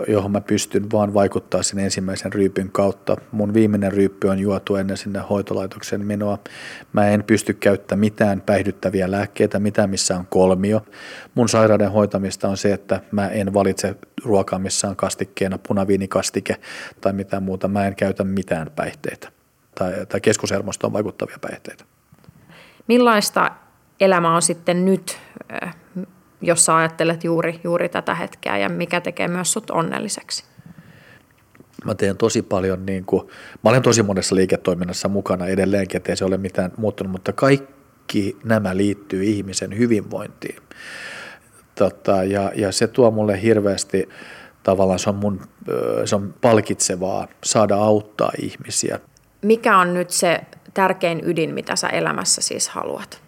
johon 0.07 0.31
mä 0.31 0.41
pystyn 0.41 0.91
vaan 0.91 1.13
vaikuttaa 1.13 1.63
sen 1.63 1.79
ensimmäisen 1.79 2.33
ryypyn 2.33 2.69
kautta. 2.71 3.17
Mun 3.31 3.53
viimeinen 3.53 3.91
ryyppy 3.91 4.27
on 4.27 4.39
juotu 4.39 4.75
ennen 4.75 4.97
sinne 4.97 5.19
hoitolaitoksen 5.29 6.05
menoa. 6.05 6.37
Mä 6.93 7.07
en 7.07 7.23
pysty 7.23 7.53
käyttämään 7.53 7.99
mitään 7.99 8.41
päihdyttäviä 8.41 9.11
lääkkeitä, 9.11 9.59
mitään 9.59 9.89
missä 9.89 10.17
on 10.17 10.25
kolmio. 10.29 10.85
Mun 11.35 11.49
sairauden 11.49 11.91
hoitamista 11.91 12.47
on 12.47 12.57
se, 12.57 12.73
että 12.73 13.01
mä 13.11 13.27
en 13.27 13.53
valitse 13.53 13.95
ruokaa, 14.23 14.59
missä 14.59 14.89
on 14.89 14.95
kastikkeena 14.95 15.57
punaviinikastike 15.67 16.55
tai 17.01 17.13
mitään 17.13 17.43
muuta. 17.43 17.67
Mä 17.67 17.87
en 17.87 17.95
käytä 17.95 18.23
mitään 18.23 18.71
päihteitä 18.75 19.31
tai, 19.75 19.93
tai 20.09 20.21
keskushermostoon 20.21 20.93
vaikuttavia 20.93 21.37
päihteitä. 21.41 21.85
Millaista 22.87 23.51
elämä 23.99 24.35
on 24.35 24.41
sitten 24.41 24.85
nyt, 24.85 25.17
jos 26.41 26.65
sä 26.65 26.77
ajattelet 26.77 27.23
juuri, 27.23 27.59
juuri 27.63 27.89
tätä 27.89 28.15
hetkeä 28.15 28.57
ja 28.57 28.69
mikä 28.69 29.01
tekee 29.01 29.27
myös 29.27 29.53
sut 29.53 29.69
onnelliseksi? 29.69 30.43
Mä 31.85 31.95
teen 31.95 32.17
tosi 32.17 32.41
paljon, 32.41 32.85
niin 32.85 33.05
kuin, 33.05 33.27
mä 33.63 33.69
olen 33.69 33.81
tosi 33.81 34.03
monessa 34.03 34.35
liiketoiminnassa 34.35 35.07
mukana 35.07 35.47
edelleenkin, 35.47 35.97
ettei 35.97 36.17
se 36.17 36.25
ole 36.25 36.37
mitään 36.37 36.71
muuttunut, 36.77 37.11
mutta 37.11 37.33
kaikki 37.33 38.37
nämä 38.43 38.77
liittyy 38.77 39.23
ihmisen 39.23 39.77
hyvinvointiin. 39.77 40.61
Tota, 41.75 42.23
ja, 42.23 42.51
ja 42.55 42.71
se 42.71 42.87
tuo 42.87 43.11
mulle 43.11 43.41
hirveästi, 43.41 44.09
tavallaan 44.63 44.99
se 44.99 45.09
on, 45.09 45.15
mun, 45.15 45.41
se 46.05 46.15
on 46.15 46.33
palkitsevaa 46.41 47.27
saada 47.43 47.75
auttaa 47.75 48.31
ihmisiä. 48.41 48.99
Mikä 49.41 49.77
on 49.77 49.93
nyt 49.93 50.09
se 50.09 50.41
tärkein 50.73 51.21
ydin, 51.23 51.53
mitä 51.53 51.75
sä 51.75 51.87
elämässä 51.87 52.41
siis 52.41 52.69
haluat? 52.69 53.26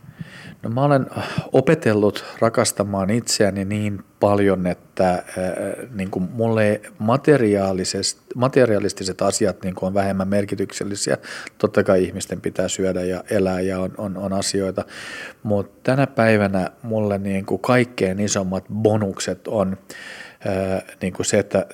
No 0.64 0.70
mä 0.70 0.84
olen 0.84 1.05
opetellut 1.51 2.26
rakastamaan 2.39 3.10
itseäni 3.10 3.66
niin 3.66 4.03
paljon, 4.20 4.68
että 4.68 5.14
äh, 5.14 5.24
niin 5.95 6.12
kuin 6.12 6.30
mulle 6.32 6.82
materialistiset 8.36 9.22
asiat 9.22 9.64
niin 9.64 9.76
kuin 9.76 9.88
on 9.88 9.93
vähemmän 9.93 10.28
merkityksellisiä. 10.28 11.18
Totta 11.57 11.84
kai 11.84 12.03
ihmisten 12.03 12.41
pitää 12.41 12.68
syödä 12.68 13.03
ja 13.03 13.24
elää 13.30 13.62
ja 13.62 13.80
on, 13.80 13.91
on, 13.97 14.18
on 14.18 14.34
asioita, 14.34 14.86
mutta 15.43 15.80
tänä 15.84 16.07
päivänä 16.07 16.72
mulle 16.84 17.18
niin 17.18 17.45
kuin 17.45 17.62
kaikkein 17.62 18.20
isommat 18.20 18.64
bonukset 18.74 19.47
on 19.47 19.78
äh, 20.47 20.84
niin 21.01 21.14
kuin 21.14 21.26
se, 21.26 21.39
että 21.39 21.66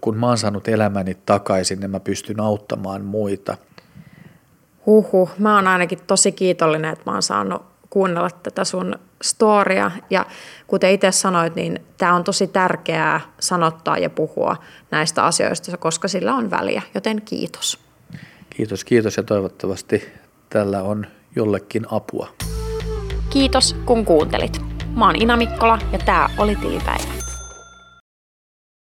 kun 0.00 0.16
mä 0.16 0.26
oon 0.26 0.38
saanut 0.38 0.68
elämäni 0.68 1.16
takaisin, 1.26 1.80
niin 1.80 1.90
mä 1.90 2.00
pystyn 2.00 2.40
auttamaan 2.40 3.04
muita. 3.04 3.56
Huhhuh, 4.86 5.30
mä 5.38 5.54
oon 5.54 5.66
ainakin 5.66 5.98
tosi 6.06 6.32
kiitollinen, 6.32 6.92
että 6.92 7.02
mä 7.06 7.12
oon 7.12 7.22
saanut 7.22 7.77
kuunnella 7.90 8.30
tätä 8.30 8.64
sun 8.64 8.94
storia. 9.22 9.90
Ja 10.10 10.26
kuten 10.66 10.90
itse 10.90 11.12
sanoit, 11.12 11.54
niin 11.54 11.80
tämä 11.98 12.14
on 12.14 12.24
tosi 12.24 12.46
tärkeää 12.46 13.20
sanottaa 13.40 13.98
ja 13.98 14.10
puhua 14.10 14.56
näistä 14.90 15.24
asioista, 15.24 15.76
koska 15.76 16.08
sillä 16.08 16.34
on 16.34 16.50
väliä. 16.50 16.82
Joten 16.94 17.22
kiitos. 17.22 17.78
Kiitos, 18.50 18.84
kiitos 18.84 19.16
ja 19.16 19.22
toivottavasti 19.22 20.08
tällä 20.50 20.82
on 20.82 21.06
jollekin 21.36 21.86
apua. 21.90 22.28
Kiitos 23.30 23.76
kun 23.84 24.04
kuuntelit. 24.04 24.60
Mä 24.96 25.06
oon 25.06 25.22
Ina 25.22 25.36
Mikkola 25.36 25.78
ja 25.92 25.98
tämä 25.98 26.28
oli 26.38 26.56
Tilipäivä. 26.56 27.17